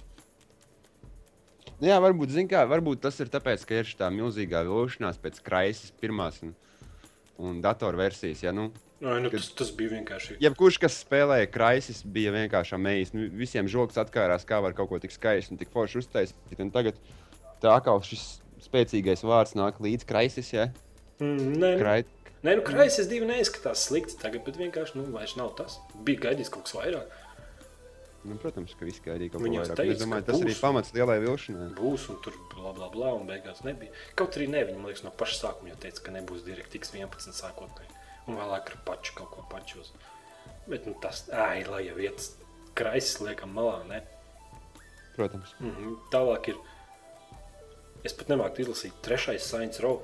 Nu, 1.80 1.88
jā, 1.90 1.96
varbūt, 1.98 2.30
kā, 2.48 2.62
varbūt 2.70 3.02
tas 3.02 3.16
ir 3.20 3.30
tāpēc, 3.32 3.64
ka 3.66 3.80
ir 3.80 3.88
šī 3.88 4.06
milzīgā 4.14 4.62
vilšanās 4.64 5.18
pēc 5.20 5.40
kraises 5.44 5.90
pirmās 6.00 6.38
un, 6.46 6.52
un 7.36 7.58
datorversijas. 7.64 8.44
Ja, 8.46 8.52
nu, 8.54 8.68
Ai, 9.02 9.18
nu, 9.20 9.28
tas, 9.32 9.50
tas 9.58 9.72
bija 9.74 9.96
vienkārši. 9.96 10.38
jebkurš, 10.40 10.78
kas 10.80 11.00
spēlēja 11.02 11.50
kraises, 11.50 12.04
bija 12.06 12.32
vienkārši 12.36 12.76
amazs. 12.78 13.12
Nu, 13.16 13.26
visiem 13.34 13.68
žoks 13.68 13.98
atkārās, 14.00 14.46
kā 14.48 14.62
var 14.64 14.76
kaut 14.78 14.92
ko 14.92 15.02
tik 15.02 15.12
skaistu 15.12 15.56
un 15.56 15.60
tik 15.60 15.74
forši 15.74 16.00
uztaisīt. 16.00 16.54
Un 16.62 16.70
tagad 16.72 17.00
tā 17.60 17.74
kā 17.84 17.96
šis 18.06 18.24
spēcīgais 18.64 19.24
vārds 19.26 19.54
nāk 19.58 19.80
līdz 19.84 20.04
kraises. 20.08 20.52
Ja? 20.54 20.68
Mm, 21.20 21.52
nē, 21.60 21.72
nu, 21.74 21.80
Krait, 21.82 22.06
nē, 22.42 22.56
nu 22.58 22.62
krājas 22.66 23.08
divi 23.10 23.26
neizskatās 23.28 23.84
slikti 23.88 24.16
tagad, 24.20 24.44
bet 24.46 24.56
vienkārši 24.60 24.98
nu, 24.98 25.04
vairs 25.14 25.36
nav 25.36 25.52
tas. 25.58 25.78
Bija 26.06 26.20
gaidīts 26.28 26.50
kaut 26.50 26.64
kas 26.66 26.74
vairāk. 26.80 27.20
nu, 28.24 28.36
protams, 28.40 28.72
ka 28.78 28.86
viss 28.88 29.00
gaidīja 29.04 29.30
kaut 29.34 29.42
ko 29.42 29.48
vairāk. 29.52 29.74
teica, 29.76 29.92
Es 29.92 30.00
domāju, 30.00 30.24
tas 30.24 30.40
arī 30.40 30.54
būs. 30.54 30.60
pamats 30.60 30.92
lielai 30.96 31.18
vilšanai. 31.20 31.68
Būs 31.76 32.08
un 32.10 32.16
tur 32.24 32.32
bla 32.54 32.72
bla 32.72 32.88
bla, 32.88 33.12
un 33.14 33.26
beigās 33.28 33.60
nebija. 33.64 33.92
Kaut 34.16 34.36
arī 34.38 34.48
ne, 34.48 34.64
viņi 34.64 34.78
man 34.78 34.86
liekas, 34.90 35.04
no 35.04 35.10
paša 35.10 35.36
sākuma 35.42 35.68
jau 35.74 35.76
teica, 35.84 36.00
ka 36.06 36.10
nebūs 36.16 36.44
DirectX 36.46 36.94
11 36.96 37.36
sākotnēji. 37.36 37.90
Un 38.26 38.36
vēlāk 38.40 38.70
ar 38.72 38.78
paču 38.86 39.12
kaut 39.14 39.30
ko 39.36 39.44
pačos. 39.50 39.92
Bet 40.66 40.86
nu, 40.86 40.94
tas, 41.02 41.26
ai, 41.30 41.64
lai 41.68 41.82
jau 41.84 41.96
vietas 42.00 42.30
kraisis 42.74 43.20
liekam 43.20 43.52
malā, 43.52 43.84
ne? 43.88 44.00
Protams. 45.16 45.52
Mm 45.60 45.70
-hmm. 45.76 45.96
Tālāk 46.10 46.48
ir, 46.48 46.56
es 48.04 48.14
pat 48.16 48.30
nemāku 48.32 48.64
izlasīt, 48.64 48.96
trešais 49.04 49.46
Science 49.46 49.82
Row. 49.84 50.02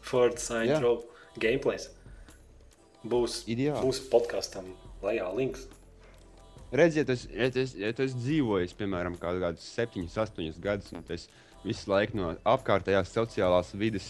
Ford 0.00 0.38
Science 0.40 0.76
Jā. 0.76 0.80
Row 0.84 1.02
gameplays. 1.40 1.90
Būs, 3.00 3.42
Ideāli. 3.48 3.80
būs 3.84 4.02
podkastam 4.12 4.72
lejā 5.04 5.28
links. 5.36 5.66
Redziet, 6.70 7.08
ja, 7.08 7.16
ja, 7.34 7.48
es, 7.50 7.72
ja 7.74 7.90
tu 7.96 8.04
esi 8.04 8.18
dzīvojis, 8.20 8.74
piemēram, 8.78 9.16
kaut 9.18 9.40
kādus 9.42 9.64
7, 9.74 10.04
8 10.06 10.60
gadus, 10.62 10.92
un 10.94 11.02
tas 11.06 11.26
visu 11.64 11.90
laiku 11.90 12.20
no 12.20 12.34
apkārtējās 12.46 13.10
sociālās 13.16 13.72
vidas 13.74 14.06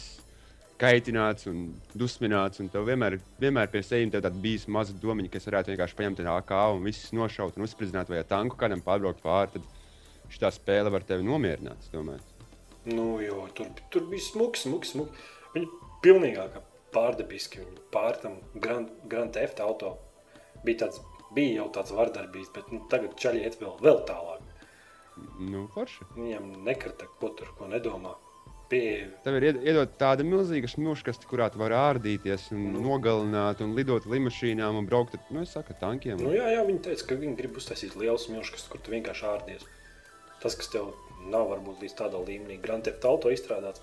kaitināts 0.80 1.48
un 1.50 1.70
dusmināts, 1.96 2.60
un 2.62 2.68
tev 2.72 2.86
vienmēr, 2.88 3.18
vienmēr 3.40 3.68
pie 3.72 3.82
sevis 3.84 4.16
ir 4.16 4.28
bijis 4.42 4.66
maza 4.68 4.96
domiņa, 4.96 5.32
kas 5.32 5.48
varētu 5.48 5.74
vienkārši 5.74 5.98
paņemt 5.98 6.22
no 6.24 6.36
AK 6.40 6.54
un 6.76 6.86
visus 6.88 7.12
nošaut 7.16 7.58
un 7.58 7.66
uzspridzināt 7.66 8.12
vai 8.12 8.22
ar 8.22 8.28
tanku 8.28 8.60
kādam 8.60 8.84
pārbraukt 8.84 9.22
pāri, 9.24 9.56
tad 9.56 10.34
šī 10.36 10.52
spēle 10.56 10.92
var 10.92 11.04
tevi 11.04 11.26
nomierināt. 11.26 11.80
es 11.84 11.92
domāju. 11.92 12.29
Nu, 12.90 13.20
jo 13.22 13.46
tur, 13.54 13.66
tur 13.92 14.06
bija 14.10 14.24
smuki, 14.24 14.60
smuki, 14.62 14.88
smuki. 14.88 15.24
Viņi 15.54 15.68
pilnīgāk 16.04 16.60
pārdabiski. 16.94 17.60
Viņi 17.64 17.82
pār 17.94 18.16
tam 18.22 18.38
Grand, 18.54 18.90
Grand 19.10 19.32
Theft 19.36 19.60
auto 19.64 19.96
bija, 20.64 20.86
tāds, 20.86 21.00
bija 21.36 21.60
jau 21.62 21.68
tāds 21.76 21.92
vardarbīgs, 21.96 22.50
bet 22.54 22.72
nu, 22.74 22.82
tagad 22.92 23.14
čaļi 23.20 23.44
iet 23.46 23.60
vēl, 23.60 23.76
vēl 23.84 24.02
tālāk. 24.08 24.46
Nu, 25.38 25.66
forši. 25.74 26.06
Viņiem 26.16 26.50
nekrita, 26.64 27.06
ko 27.20 27.28
tur 27.36 27.50
ko 27.58 27.68
nedomā. 27.68 28.14
Pie, 28.70 29.10
Tev 29.24 29.34
ir 29.40 29.48
ied- 29.48 29.64
iedot 29.66 29.96
tāda 29.98 30.22
milzīga 30.22 30.68
smilškaste, 30.70 31.26
kurā 31.26 31.48
tu 31.50 31.58
vari 31.58 31.74
ārdīties, 31.74 32.52
un 32.54 32.68
Nu. 32.76 32.80
nogalināt, 32.84 33.60
un 33.60 33.74
lidot 33.74 34.06
ar 34.06 34.12
lidmašīnām 34.14 34.78
un 34.78 34.86
braukt 34.86 35.16
ar 35.18 35.20
nu, 35.34 35.42
saku, 35.44 35.74
tankiem. 35.80 36.16
nu, 36.22 36.30
jā, 36.30 36.46
jā, 36.54 36.62
viņi 36.68 36.78
teica, 36.84 37.06
ka 37.08 37.14
viņi 37.18 37.36
grib 37.36 37.56
uztaisīt 37.58 37.96
lielu 37.98 38.16
smilšu, 38.16 38.68
kur 38.70 38.78
tu 38.78 38.92
vienkārši 38.94 39.26
ārdies. 39.26 39.66
Tas, 40.40 40.54
kas 40.54 40.68
tev 40.70 40.94
nav 41.28 41.48
varbūt 41.52 41.82
līdz 41.84 41.96
tādā 41.98 42.20
līmenī, 42.24 42.56
Grand 42.62 42.84
Theft 42.86 43.04
auto 43.04 43.30
izstrādāts, 43.34 43.82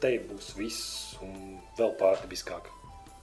te 0.00 0.14
būs 0.28 0.52
viss 0.56 1.16
un 1.24 1.58
vēl 1.78 1.94
pārdabiskāk. 2.00 2.68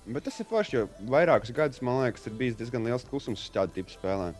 Bet 0.06 0.28
tas 0.28 0.38
ir 0.39 0.45
forši, 0.45 0.76
jo 0.78 0.88
vairākus 1.10 1.54
gadus, 1.56 1.82
man 1.82 2.04
liekas, 2.04 2.28
ir 2.30 2.36
bijis 2.38 2.58
diezgan 2.60 2.84
liels 2.86 3.08
klusums 3.10 3.41
uz 3.41 3.54
tādu 3.56 3.74
tipu 3.80 3.95
spēlēm. 3.95 4.36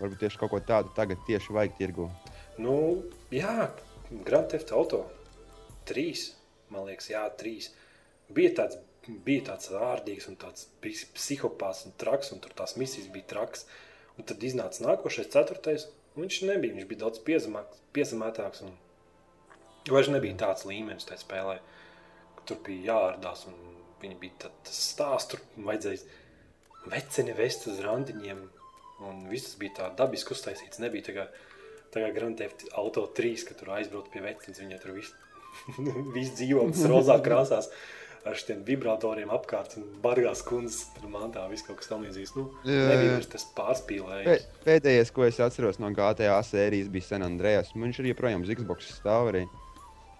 Varbūt 0.00 0.20
tieši 0.20 0.40
kaut 0.42 0.52
ko 0.52 0.60
tādu 0.60 0.90
tagad 0.96 1.22
tieši 1.24 1.54
vajag 1.56 1.78
tirgu. 1.78 2.10
Nu, 2.60 2.74
jā, 3.32 3.70
Grand 4.26 4.50
Theft 4.52 4.74
Auto 4.76 5.06
3, 5.88 6.26
man 6.74 6.84
liekas, 6.90 7.08
jā, 7.14 7.22
3. 7.40 7.70
Bija 8.36 8.52
tāds, 8.58 8.76
bija 9.24 9.46
tāds 9.52 9.70
ārdīgs 9.72 10.28
un 10.28 10.36
tāds 10.36 10.66
ps- 10.84 11.06
psihopāts 11.16 11.86
un 11.88 11.94
traks, 11.96 12.34
un 12.34 12.42
tur 12.44 12.52
tās 12.58 12.76
misijas 12.76 13.08
bija 13.14 13.30
traks. 13.32 13.64
Un 14.18 14.24
tad 14.28 14.44
iznāca 14.44 14.84
nākošais, 14.84 15.28
ceturtais. 15.32 15.88
Viņš 16.16 16.42
nebija, 16.48 16.74
viņš 16.78 16.88
bija 16.88 17.02
daudz 17.04 17.20
piezemētāks. 17.92 18.62
Un 18.64 18.76
vairs 19.92 20.08
nebija 20.12 20.36
tāds 20.40 20.64
līmenis 20.68 21.04
tajā 21.08 21.20
spēlē, 21.24 21.58
ka 22.38 22.46
tur 22.50 22.62
bija 22.66 22.92
jāārdās. 22.92 23.46
un 23.50 23.54
Viņi 23.96 24.18
bija 24.20 24.32
tā- 24.42 24.50
tas 24.62 24.76
stāsts, 24.92 25.30
tur 25.32 25.40
vajadzēja 25.56 26.02
veceni 26.92 27.32
vest 27.32 27.66
uz 27.66 27.78
randiņiem. 27.80 28.42
Un 29.08 29.22
viss 29.30 29.54
bija 29.56 29.72
tā 29.78 29.86
dabiski 29.96 30.34
uztaisīts. 30.34 30.78
Nebija 30.80 31.02
tā 31.06 31.14
kā, 31.16 31.24
tā 31.92 32.02
kā 32.04 32.10
Grand 32.14 32.36
Theft 32.36 32.66
Auto 32.74 33.06
3, 33.06 33.44
ka 33.48 33.54
tur 33.54 33.68
aizbraukt 33.76 34.12
pie 34.12 34.20
vecenes. 34.20 34.60
Viņa 34.60 34.80
tur 34.82 34.92
viss, 34.92 35.14
viss 36.16 36.34
dzīvo 36.36 36.66
tas 36.72 36.84
rozā 36.92 37.16
krāsās. 37.24 37.70
Ar 38.26 38.34
šiem 38.34 38.64
vibratoriem 38.66 39.30
apkārt, 39.30 39.76
un 39.78 39.84
bargās 40.02 40.40
kundzes 40.42 40.88
mantā, 41.06 41.44
viss 41.50 41.62
kaut 41.62 41.78
kas 41.78 41.86
tamlīdzīgs. 41.92 42.32
Nu, 42.34 42.48
vairs 42.66 43.28
tas 43.30 43.44
pārspīlējums. 43.54 44.26
Pē- 44.26 44.64
Pēdējais, 44.66 45.12
ko 45.14 45.24
es 45.28 45.38
atceros 45.44 45.78
no 45.78 45.92
GTA 45.94 46.40
sērijas, 46.42 46.88
bija 46.90 47.06
San 47.12 47.22
Andreas. 47.22 47.70
Viņš 47.76 48.00
ir 48.02 48.08
joprojām 48.10 48.42
uz 48.42 48.50
Xbox 48.58 48.88
stāv 48.98 49.30
arī. 49.30 49.44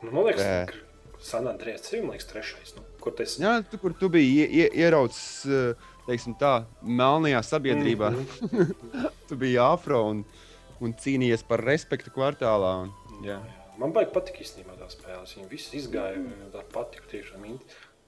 Nu, 0.05 0.13
man 0.13 0.29
liekas, 0.29 0.71
ka 0.71 1.19
San 1.27 1.49
Andrēs 1.51 1.83
tas 1.83 1.97
ir 1.97 2.05
man 2.07 2.15
liekas, 2.15 2.29
trešais. 2.31 2.77
Nu, 2.77 2.85
kur 3.03 3.17
tas 3.19 3.39
Jā, 3.43 3.57
tu, 3.67 3.79
kur 3.83 3.97
tu 3.99 4.09
biji 4.13 4.39
ie, 4.45 4.47
ie, 4.63 4.71
ieraudzis, 4.85 5.43
eh, 5.51 5.93
teiksim 6.07 6.37
tā, 6.39 6.55
melnajā 6.87 7.43
sabiedrībā. 7.43 8.13
Mhm. 8.15 8.73
tu 9.29 9.35
biji 9.41 9.59
afro 9.59 10.05
un, 10.13 10.23
un 10.79 10.95
cīnījies 10.95 11.43
par 11.49 11.65
respektu 11.67 12.15
kvartālā. 12.15 12.77
Un, 12.87 12.95
Jā, 13.25 13.41
jā. 13.41 13.41
jā. 13.43 13.63
Man 13.77 13.91
baigi 13.93 14.09
patīk 14.15 14.39
īstenībā 14.41 14.73
tā 14.79 14.87
spēles. 14.89 15.35
Viņi 15.37 15.51
visi 15.51 15.77
izgāja 15.77 16.17
tā 16.55 16.63
patiku 16.73 17.11
tiešām. 17.11 17.43
in- 17.45 17.59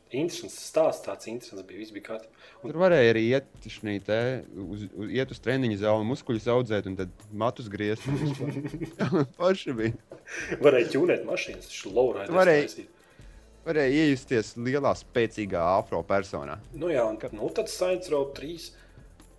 Interesants 0.09 0.57
stāsts, 0.71 1.05
tāds 1.05 1.29
interesants 1.29 1.66
bija. 1.68 1.83
Viss 1.83 1.92
bija 1.92 2.07
kārtībā. 2.07 2.44
Un 2.62 2.73
Tur 2.73 2.79
varēja 2.81 3.11
arī 3.12 3.25
iet, 3.29 3.49
te, 4.07 4.21
uz, 4.64 4.87
uz, 4.88 5.11
iet 5.12 5.35
uz 5.35 5.40
treniņu 5.44 5.81
zāli, 5.83 6.07
muskuļus 6.09 6.47
audzēt 6.55 6.88
un 6.88 6.97
tad 6.99 7.27
matus 7.42 7.68
griezt. 7.73 8.07
Paši 9.40 9.75
bija. 9.77 10.21
varēja 10.64 10.94
ķūnēt 10.94 11.27
mašīnas, 11.29 11.68
viņš 11.68 11.83
laurāja. 11.92 12.33
Varēja. 12.33 12.87
Varēja 13.68 14.07
iejusties 14.07 14.55
lielā, 14.57 14.94
spēcīgā 14.97 15.61
afro 15.77 16.01
personā. 16.09 16.57
Nu 16.73 16.88
jā, 16.88 17.05
un 17.05 17.21
nu, 17.37 17.51
tad 17.53 17.68
Saints 17.68 18.09
Row 18.09 18.31
3. 18.33 18.71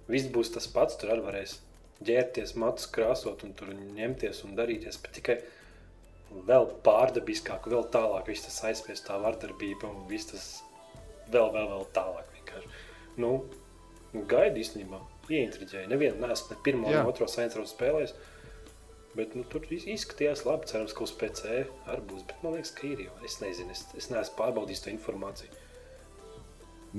Viss 0.10 0.30
būs 0.34 0.54
tas 0.54 0.70
pats, 0.70 1.00
tur 1.02 1.16
arī 1.16 1.26
varēs 1.26 1.56
ģērbties, 2.06 2.54
matus 2.62 2.88
krāsot 2.94 3.42
un 3.48 3.56
tur 3.58 3.74
ņemties 3.74 4.44
un 4.46 4.54
darīties. 4.58 5.00
Bet 5.02 5.18
tikai 5.18 5.40
vēl 6.48 6.68
pārdabiskāk, 6.86 7.68
vēl 7.72 7.86
tālāk, 7.94 8.28
viss 8.30 8.46
tas 8.48 8.60
aizspiest 8.70 9.08
tā 9.08 9.18
vardarbība 9.22 9.90
un 9.90 10.04
viss 10.10 10.30
tas 10.32 10.48
vēl, 11.32 11.50
vēl, 11.56 11.70
vēl 11.74 11.88
tālāk. 11.96 12.28
Vienkārši. 12.38 12.70
Nu, 13.22 13.32
gaidi 14.30 14.64
īstenībā, 14.64 15.00
ieintriģēja. 15.30 15.90
Nevienu 15.92 16.22
neesmu 16.26 16.54
ne 16.56 16.60
pirmo, 16.66 16.90
ne 16.90 17.02
otro 17.10 17.28
Saints 17.30 17.58
Row 17.58 17.66
spēlējis. 17.70 18.14
Bet 19.18 19.34
nu, 19.36 19.42
tur 19.50 19.66
iz- 19.74 19.88
izskatījās 19.90 20.44
labi. 20.46 20.68
Cerams, 20.70 20.94
ka 20.94 21.04
uz 21.04 21.12
PC 21.18 21.64
arī 21.90 22.02
būs. 22.12 22.24
Bet 22.30 22.44
man 22.46 22.54
liekas, 22.56 22.72
ka 22.78 22.86
ir 22.88 23.00
jau. 23.08 23.16
Es 23.26 23.40
nezinu, 23.42 23.74
es, 23.74 23.82
es 23.98 24.10
neesmu 24.14 24.38
pārbaudījis 24.38 24.84
to 24.86 24.92
informāciju. 24.94 25.50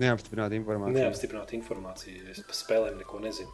Neapstiprināta 0.01 0.55
informācija. 0.59 1.05
Neapstiprināta 1.05 1.57
informācija. 1.59 2.23
Es 2.31 2.43
par 2.47 2.59
spēlēm 2.59 2.99
neko 3.01 3.19
nezinu. 3.23 3.51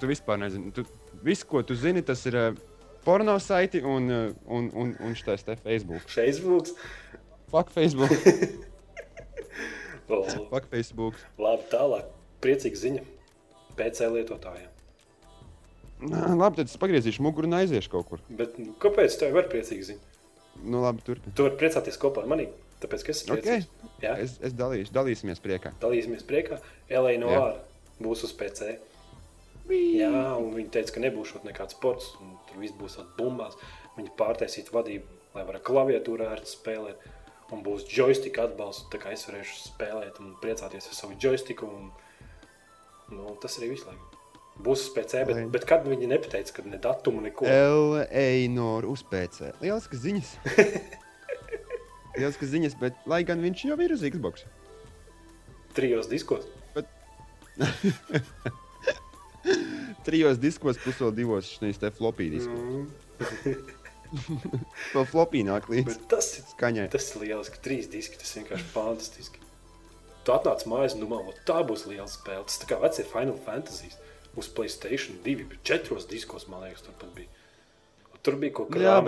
Tu 0.00 0.08
vispār 0.08 0.38
nezini. 0.40 0.70
Tu, 0.76 0.84
viss, 1.24 1.44
ko 1.48 1.62
tu 1.64 1.76
zini, 1.76 2.02
tas 2.04 2.22
ir 2.28 2.36
uh, 2.40 2.62
porno 3.06 3.38
saiti 3.40 3.80
un, 3.86 4.10
uh, 4.10 4.34
un, 4.50 4.68
un, 4.74 4.92
un 5.06 5.14
šitais 5.16 5.46
te 5.46 5.54
Facebook. 5.62 6.04
Facebook. 6.10 6.72
Fuck 7.54 7.70
Facebook. 7.74 8.10
Oh, 10.08 10.22
Fuck 10.52 10.68
Facebook. 10.70 11.16
labi, 11.42 11.64
tālāk. 11.72 12.04
Priecīga 12.44 12.78
ziņa 12.78 13.00
PC 13.74 14.06
lietotājiem. 14.14 14.68
Nā, 16.06 16.20
labi, 16.38 16.60
tad 16.60 16.70
es 16.70 16.76
pagriezīšu 16.78 17.24
muguru 17.26 17.48
un 17.50 17.56
aiziešu 17.58 17.90
kaut 17.90 18.06
kur. 18.12 18.22
Bet 18.38 18.54
nu, 18.60 18.74
kāpēc 18.82 19.16
tev 19.18 19.34
ir 19.40 19.48
priecīga 19.50 19.88
ziņa? 19.88 20.12
Nu, 20.62 20.84
labi, 20.84 21.02
turpini. 21.08 21.34
Tu 21.34 21.48
vari 21.48 21.58
priecāties 21.58 21.98
kopā 21.98 22.22
ar 22.22 22.30
mani. 22.30 22.46
Tāpēc, 22.84 23.02
ka 23.02 23.12
es 23.16 23.24
esmu 23.24 23.34
Okay. 23.40 23.64
priecīgs. 23.64 23.90
Jā, 24.04 24.14
Es, 24.22 24.36
es 24.46 24.54
dalīšu, 24.54 24.92
dalīsimies 24.94 25.42
priekā. 25.42 25.72
dalīsimies 25.82 26.22
priekā. 26.28 26.60
Elēna 26.86 27.24
no 27.24 27.32
ārā 27.34 27.56
būs 27.98 28.22
uz 28.28 28.36
PC. 28.38 28.76
Jā, 29.66 30.36
un 30.38 30.52
viņi 30.54 30.70
teica, 30.76 30.94
ka 30.94 31.02
nebūs 31.02 31.32
nekāds 31.42 31.74
sports, 31.74 32.12
un 32.22 32.36
tur 32.46 32.60
viss 32.62 32.74
būs 32.78 32.98
tāds 33.00 33.14
bumbās. 33.18 33.56
Viņi 33.96 34.12
pārtaisīt 34.18 34.70
vadību, 34.74 35.06
lai 35.34 35.44
varētu 35.48 35.66
klaviatūrā 35.66 36.28
ērti 36.36 36.52
spēlēt. 36.52 37.06
Un 37.54 37.62
būs 37.62 37.86
joystick 37.90 38.38
atbalsts, 38.42 38.88
tā 38.90 38.98
kā 39.02 39.12
es 39.14 39.22
varēšu 39.28 39.56
spēlēt 39.70 40.18
un 40.22 40.34
priecāties 40.42 40.88
ar 40.90 40.96
savu 40.98 41.18
joysticku. 41.22 41.66
Un, 41.66 41.90
nu, 43.14 43.34
tas 43.42 43.58
arī 43.58 43.72
viss 43.74 43.86
laikam. 43.86 44.12
Būs 44.66 44.86
uz 44.86 44.92
PC, 44.94 45.24
bet, 45.28 45.36
Lai- 45.36 45.48
bet 45.52 45.66
kad 45.68 45.86
viņi 45.86 46.08
nepateica, 46.10 46.54
ka 46.56 46.64
ne 46.66 46.78
datumu, 46.82 47.20
neko. 47.26 47.46
L.A. 47.46 48.26
uz 48.88 49.02
PC. 49.10 49.50
Lieliskas 49.62 50.00
ziņas. 50.06 50.30
Lieliskas 52.16 52.54
ziņas, 52.54 52.78
bet 52.80 53.02
lai 53.06 53.20
gan 53.28 53.42
viņš 53.44 53.66
jau 53.68 53.78
ir 53.84 53.92
uz 53.94 54.06
Xbox. 54.06 54.46
Trijos 55.76 56.08
diskos. 56.08 56.48
Trijos 60.06 60.38
diskos, 60.42 60.78
divos 61.16 61.50
šīs 61.56 61.80
te 61.82 61.90
flopī 61.94 62.28
diskos. 62.32 62.62
Mm. 62.62 63.74
Vēl 64.94 65.06
flopī 65.10 65.42
nāk 65.46 65.66
līdz 65.70 65.88
Bet 65.90 66.04
tas 66.12 66.28
ir 66.38 66.46
skaņai. 66.52 66.86
Tas 66.92 67.08
ir 67.12 67.24
lieliski. 67.24 67.60
Trīs 67.64 67.88
diski, 67.90 68.18
tas 68.20 68.34
vienkārši 68.38 68.68
fantastiski. 68.70 69.42
Tu 70.26 70.34
atnāc 70.34 70.64
mājās 70.70 70.96
un 70.96 71.04
domā, 71.04 71.20
"O, 71.22 71.34
tā 71.46 71.60
būs 71.66 71.86
liela 71.90 72.08
spēle. 72.10 72.46
Tas 72.46 72.58
tā 72.62 72.70
kā 72.70 72.78
vecie 72.82 73.06
Final 73.06 73.38
Fantasy 73.46 73.90
uz 74.36 74.48
Playstation 74.48 75.18
2, 75.24 75.48
bet 75.50 75.62
četros 75.66 76.06
diskos, 76.10 76.48
man 76.48 76.66
liekas, 76.66 76.82
tur 76.86 76.94
pat 77.00 77.14
bija. 77.14 77.28
Un 78.12 78.22
Tur 78.22 78.38
bija 78.42 78.52
kaut 78.58 78.70
kā 78.74 78.82
Jā, 78.82 78.98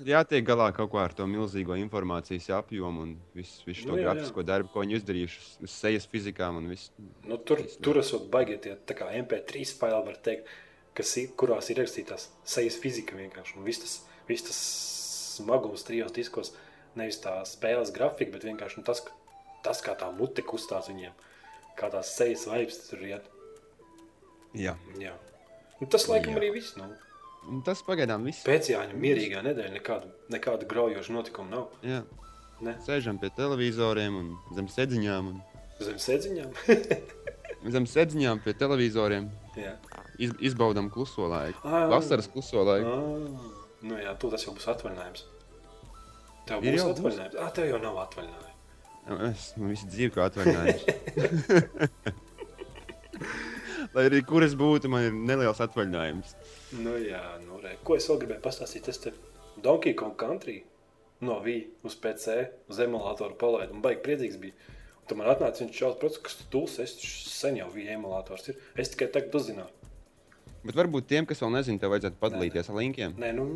krāpēties. 0.00 0.12
jātiek 0.14 0.44
galā 0.46 0.72
kaut 0.76 0.90
kā 0.92 1.04
ar 1.04 1.12
to 1.12 1.26
milzīgo 1.26 1.76
informācijas 1.78 2.48
apjomu 2.58 3.02
un 3.02 3.12
visu, 3.34 3.62
visu 3.66 3.86
to 3.86 3.92
Nu, 3.92 3.96
jā, 3.98 4.02
jā. 4.06 4.14
grafisko 4.14 4.42
darbu, 4.42 4.68
ko 4.72 4.80
viņi 4.84 4.96
izdarījuši 5.00 5.38
uz, 5.64 5.70
sejas 5.70 6.06
fizikām. 6.06 6.56
un 6.56 6.68
viss. 6.68 6.90
Nu, 7.24 7.36
tur 7.38 7.62
tur 7.82 7.98
esot 7.98 8.28
baigi 8.30 8.58
tie 8.58 8.76
tā 8.76 8.94
kā 8.98 9.10
MP3 9.12 9.64
faili, 9.78 10.04
var 10.06 10.16
teikt, 10.16 10.46
kas 10.94 11.16
ir, 11.16 11.28
kurās 11.36 11.70
ir 11.70 11.76
rakstītās 11.78 12.28
sejas 12.44 12.76
fizika 12.80 13.16
vienkārši. 13.16 13.56
Un 13.56 13.64
viss 13.64 13.78
tas, 13.80 14.06
viss 14.28 14.42
tas 14.48 14.60
smagums 15.40 15.84
trijos 15.84 16.12
diskos, 16.12 16.52
nevis 16.96 17.20
tā 17.22 17.44
spēles 17.46 17.92
grafika, 17.94 18.32
bet 18.32 18.44
vienkārši 18.44 18.78
nu, 18.78 18.84
tas, 18.84 19.04
tas, 19.62 19.80
kā 19.80 19.94
tā 19.96 20.10
mute 20.12 20.42
kustās 20.42 20.88
viņiem, 20.88 21.12
kā 21.76 21.90
tās 21.90 22.16
sejas 22.16 22.46
vibes 22.50 22.88
tur 22.88 22.98
iet. 23.06 23.24
Jā. 24.54 24.74
Jā. 24.98 25.14
Nu, 25.80 25.86
tas 25.86 26.08
laikam 26.10 26.34
Jā. 26.34 26.40
arī 26.40 26.48
viss. 26.58 26.74
Nu. 26.76 26.88
Un 27.48 27.62
tas 27.64 27.80
pagaidām 27.86 28.26
viss. 28.28 28.44
Pēc 28.44 28.68
Jāņa 28.74 28.98
mierīgā 29.00 29.40
nedēļa 29.46 29.72
nekādu, 29.78 30.10
nekādu 30.32 30.68
graujošu 30.70 31.14
notikumu 31.16 31.50
nav. 31.54 31.78
Jā. 31.86 32.02
Ne? 32.60 32.74
Sēžam 32.84 33.16
pie 33.20 33.30
televizoriem 33.32 34.18
un 34.18 34.34
zem 34.56 34.68
sēdziņām. 34.68 35.30
Un... 35.32 35.40
Zem 35.80 35.96
sēdziņām. 36.04 36.52
Zem 37.74 37.86
sēdziņām 37.88 38.42
pie 38.44 38.54
televizoriem 38.60 39.30
jā. 39.56 39.74
iz, 40.20 40.34
izbaudām 40.50 40.90
kluso 40.92 41.28
laiku. 41.32 41.60
Ā. 41.64 41.86
Vasaras 41.92 42.28
kluso 42.32 42.64
laiku. 42.68 42.92
Ah, 42.92 43.50
nu 43.88 44.00
jā, 44.00 44.14
tu 44.20 44.30
tas 44.32 44.44
jau 44.44 44.54
būs 44.56 44.68
atvaļinājums. 44.74 45.26
Tev 46.48 46.64
būs 46.64 46.76
jau 46.76 46.86
būs. 46.88 46.96
atvaļinājums. 46.98 47.38
Ah, 47.40 47.52
tev 47.56 47.68
jau 47.72 47.82
nav 47.82 48.00
atvaļinājums. 48.06 48.46
Es 49.30 49.46
man 49.58 49.72
visu 49.72 49.88
dzīvi 49.90 50.12
kā 50.14 50.28
atvaļinājums. 50.28 50.82
Lai 53.90 54.04
arī 54.06 54.20
kur 54.22 54.44
es 54.46 54.52
būtu, 54.54 54.86
man 54.90 55.08
ir 55.08 55.14
neliels 55.14 55.60
atvaļinājums. 55.64 56.34
Nu 56.78 56.94
jā, 57.02 57.22
nu 57.42 57.58
re. 57.58 57.74
Ko 57.82 57.96
es 57.98 58.06
vēl 58.06 58.20
gribēju 58.20 58.42
pastāstīt? 58.44 58.86
Es 58.92 59.00
te 59.02 59.10
Donkey 59.62 59.96
Kong 59.98 60.14
Country 60.18 60.60
no 61.26 61.40
Vija 61.42 61.66
uz 61.82 61.96
PC, 61.98 62.36
uz 62.70 62.78
emulātoru 62.84 63.34
palaidu 63.40 63.74
un 63.74 63.82
baigi 63.82 64.04
priecīgs 64.04 64.38
bija. 64.40 64.54
Un 65.00 65.10
tad 65.10 65.18
man 65.18 65.32
atnāca 65.32 65.64
viņš 65.64 65.80
šāds 65.82 65.98
process, 65.98 66.22
kas 66.22 66.38
tu 66.38 66.46
tūls, 66.52 66.76
es 66.84 66.94
sen 67.34 67.58
jau 67.58 67.66
Vija 67.74 67.96
emulators 67.96 68.52
ir. 68.52 68.60
Es 68.78 68.92
tikai 68.92 69.10
tagad 69.10 69.34
uzzināju. 69.40 69.74
Bet 70.62 70.76
varbūt 70.76 71.08
tiem, 71.10 71.26
kas 71.26 71.42
vēl 71.42 71.50
nezina, 71.56 71.80
tev 71.82 71.90
vajadzētu 71.94 72.20
padalīties 72.20 72.70
ar 72.70 72.78
linkiem. 72.78 73.16
Nē, 73.18 73.32
nu, 73.34 73.46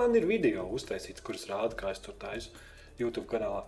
man 0.00 0.16
ir 0.18 0.26
video 0.26 0.64
uztaisīts, 0.74 1.22
kurus 1.22 1.46
rāda, 1.50 1.76
kā 1.78 1.92
es 1.94 2.02
tur 2.02 2.16
taisu 2.18 2.50
YouTube 2.98 3.28
kanālā. 3.30 3.62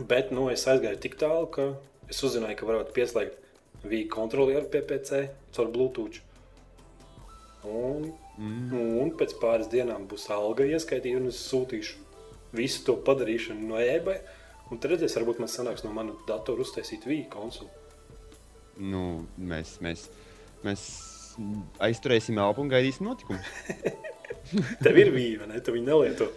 Bet 0.00 0.32
nu, 0.34 0.48
es 0.50 0.66
aizgāju 0.66 0.98
tik 1.04 1.14
tālu, 1.20 1.46
ka 1.52 1.68
es 2.10 2.24
uzzināju, 2.26 2.58
ka 2.58 2.68
varētu 2.72 2.96
pieslēgt 2.96 3.49
kontrolieru 4.10 4.68
pie 4.70 4.82
PC 4.86 5.22
caur 5.56 5.70
Bluetooth. 5.72 6.20
Un, 7.68 8.06
mm. 8.38 8.72
un 9.02 9.10
pēc 9.20 9.34
pāris 9.40 9.68
dienām 9.72 10.06
būs 10.08 10.28
alga 10.32 10.64
ieskaitīta, 10.64 11.18
un 11.20 11.28
es 11.28 11.40
sūtīšu 11.50 11.98
visu 12.56 12.84
to 12.86 12.96
padarīšanu 13.06 13.68
no 13.68 13.80
eBay. 13.80 14.20
Un 14.70 14.78
tad 14.78 14.94
redzēs, 14.94 15.16
varbūt 15.18 15.40
man 15.42 15.50
sanāks 15.50 15.84
no 15.84 15.92
manas 15.92 16.20
datora 16.28 16.62
uztaisīt 16.64 17.04
Vīgu 17.08 17.28
konsoli. 17.32 17.70
Nu, 18.80 19.26
mēs, 19.36 19.76
mēs, 19.84 20.06
mēs 20.64 20.84
aizturēsim 21.82 22.38
elpu 22.40 22.64
un 22.64 22.70
gaidīsim 22.72 23.08
notikumus. 23.10 23.50
Tev 24.84 25.02
ir 25.02 25.10
Vīga, 25.12 25.50
ne? 25.50 25.60
Tu 25.60 25.74
viņu 25.74 25.90
nelieto. 25.90 26.30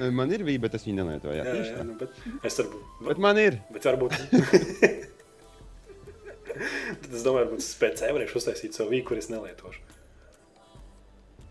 Man 0.00 0.30
ir 0.32 0.40
vība, 0.46 0.64
bet 0.66 0.78
es 0.78 0.86
viņu 0.86 1.02
nelietoju. 1.02 1.34
Jā, 1.36 1.42
Jā, 1.44 1.54
jā, 1.58 1.72
tā. 1.76 1.82
nu, 1.84 1.96
bet 2.00 2.46
es 2.48 2.54
varbūt. 2.56 2.84
Bet 3.10 3.18
man 3.20 3.40
ir. 3.42 3.58
Bet 3.74 3.84
varbūt. 3.90 4.14
Tad 6.92 7.10
es 7.18 7.24
domāju, 7.26 7.56
ka 7.56 7.66
pēc 7.86 8.02
tam 8.02 8.16
varēšu 8.18 8.38
uztaisīt 8.40 8.78
savu 8.78 8.94
vīku, 8.94 9.12
kur 9.12 9.20
es 9.22 9.30
nelietošu. 9.32 9.82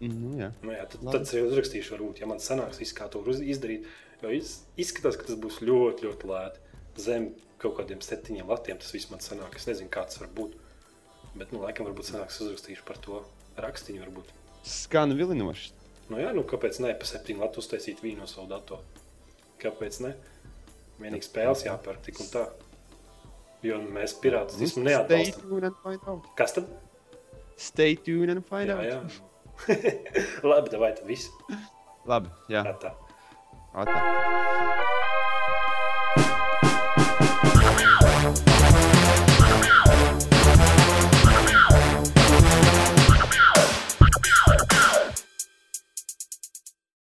Nu, 0.02 0.32
jā. 0.40 0.50
Nu, 0.66 0.74
jā, 0.74 0.88
tad, 0.90 1.04
Labi. 1.04 1.14
tad 1.14 1.28
es 1.28 1.34
arī 1.36 1.44
uzrakstīšu, 1.46 1.94
varbūt, 1.94 2.24
ja 2.24 2.30
man 2.30 2.42
sanāks 2.42 2.80
viss, 2.82 2.96
kā 2.98 3.06
to 3.12 3.22
izdarīt. 3.30 3.86
Jo 4.22 4.32
iz, 4.34 4.60
izskatās, 4.82 5.18
ka 5.18 5.28
tas 5.28 5.38
būs 5.42 5.60
ļoti, 5.66 6.08
ļoti 6.08 6.30
lēti. 6.30 6.64
Zem 7.02 7.32
kaut 7.62 7.78
kādiem 7.78 8.02
septiņiem 8.06 8.50
latiem 8.50 8.80
tas 8.82 8.94
viss 8.94 9.10
man 9.14 9.22
sanāk. 9.22 9.56
Es 9.58 9.68
nezinu, 9.70 9.90
kā 9.94 10.04
tas 10.10 10.22
var 10.22 10.32
būt. 10.38 10.58
Bet, 11.36 11.54
nu, 11.54 11.62
laikam, 11.62 11.88
varbūt 11.90 12.10
sanāks 12.10 12.42
uzrakstīšu 12.44 12.86
par 12.88 13.00
to 13.02 13.22
rakstiņu. 13.62 14.02
Varbūt. 14.04 14.34
Skan 14.68 15.14
vilinoši. 15.18 15.72
Nu, 16.10 16.20
jā, 16.20 16.34
nu, 16.36 16.44
kāpēc 16.50 16.82
ne 16.84 16.92
pa 16.98 17.08
septiņu 17.08 17.46
latu 17.46 17.62
uztaisīt 17.64 18.02
vīnu 18.04 18.26
no 18.26 18.30
savu 18.30 18.50
datoru? 18.50 18.84
Kāpēc 19.62 20.02
ne? 20.04 20.16
Vienīgi 21.02 21.30
spēles 21.30 21.66
jāpērk 21.66 22.02
tik 22.10 22.20
un 22.22 22.30
tā. 22.34 22.46
Jo 23.64 23.78
mēs 23.94 24.16
pirātismu 24.24 24.68
Stay 24.72 24.84
neatbalstam. 24.88 25.42
tuned 25.50 25.64
and 25.70 25.76
find 25.84 26.08
out. 26.08 26.26
Kas 26.36 26.56
tad? 26.58 26.66
Stay 27.58 27.96
tuned 27.96 28.32
and 28.34 28.46
find 28.48 28.70
Jā, 28.70 28.78
out. 28.78 28.86
jā. 28.90 29.78
Labi, 30.50 30.78
vai 30.82 30.94
tad 30.98 31.06
viss? 31.06 31.30
Labi, 32.10 32.32
jā. 32.50 32.64
Tā. 32.82 32.96
Atā. 33.78 35.11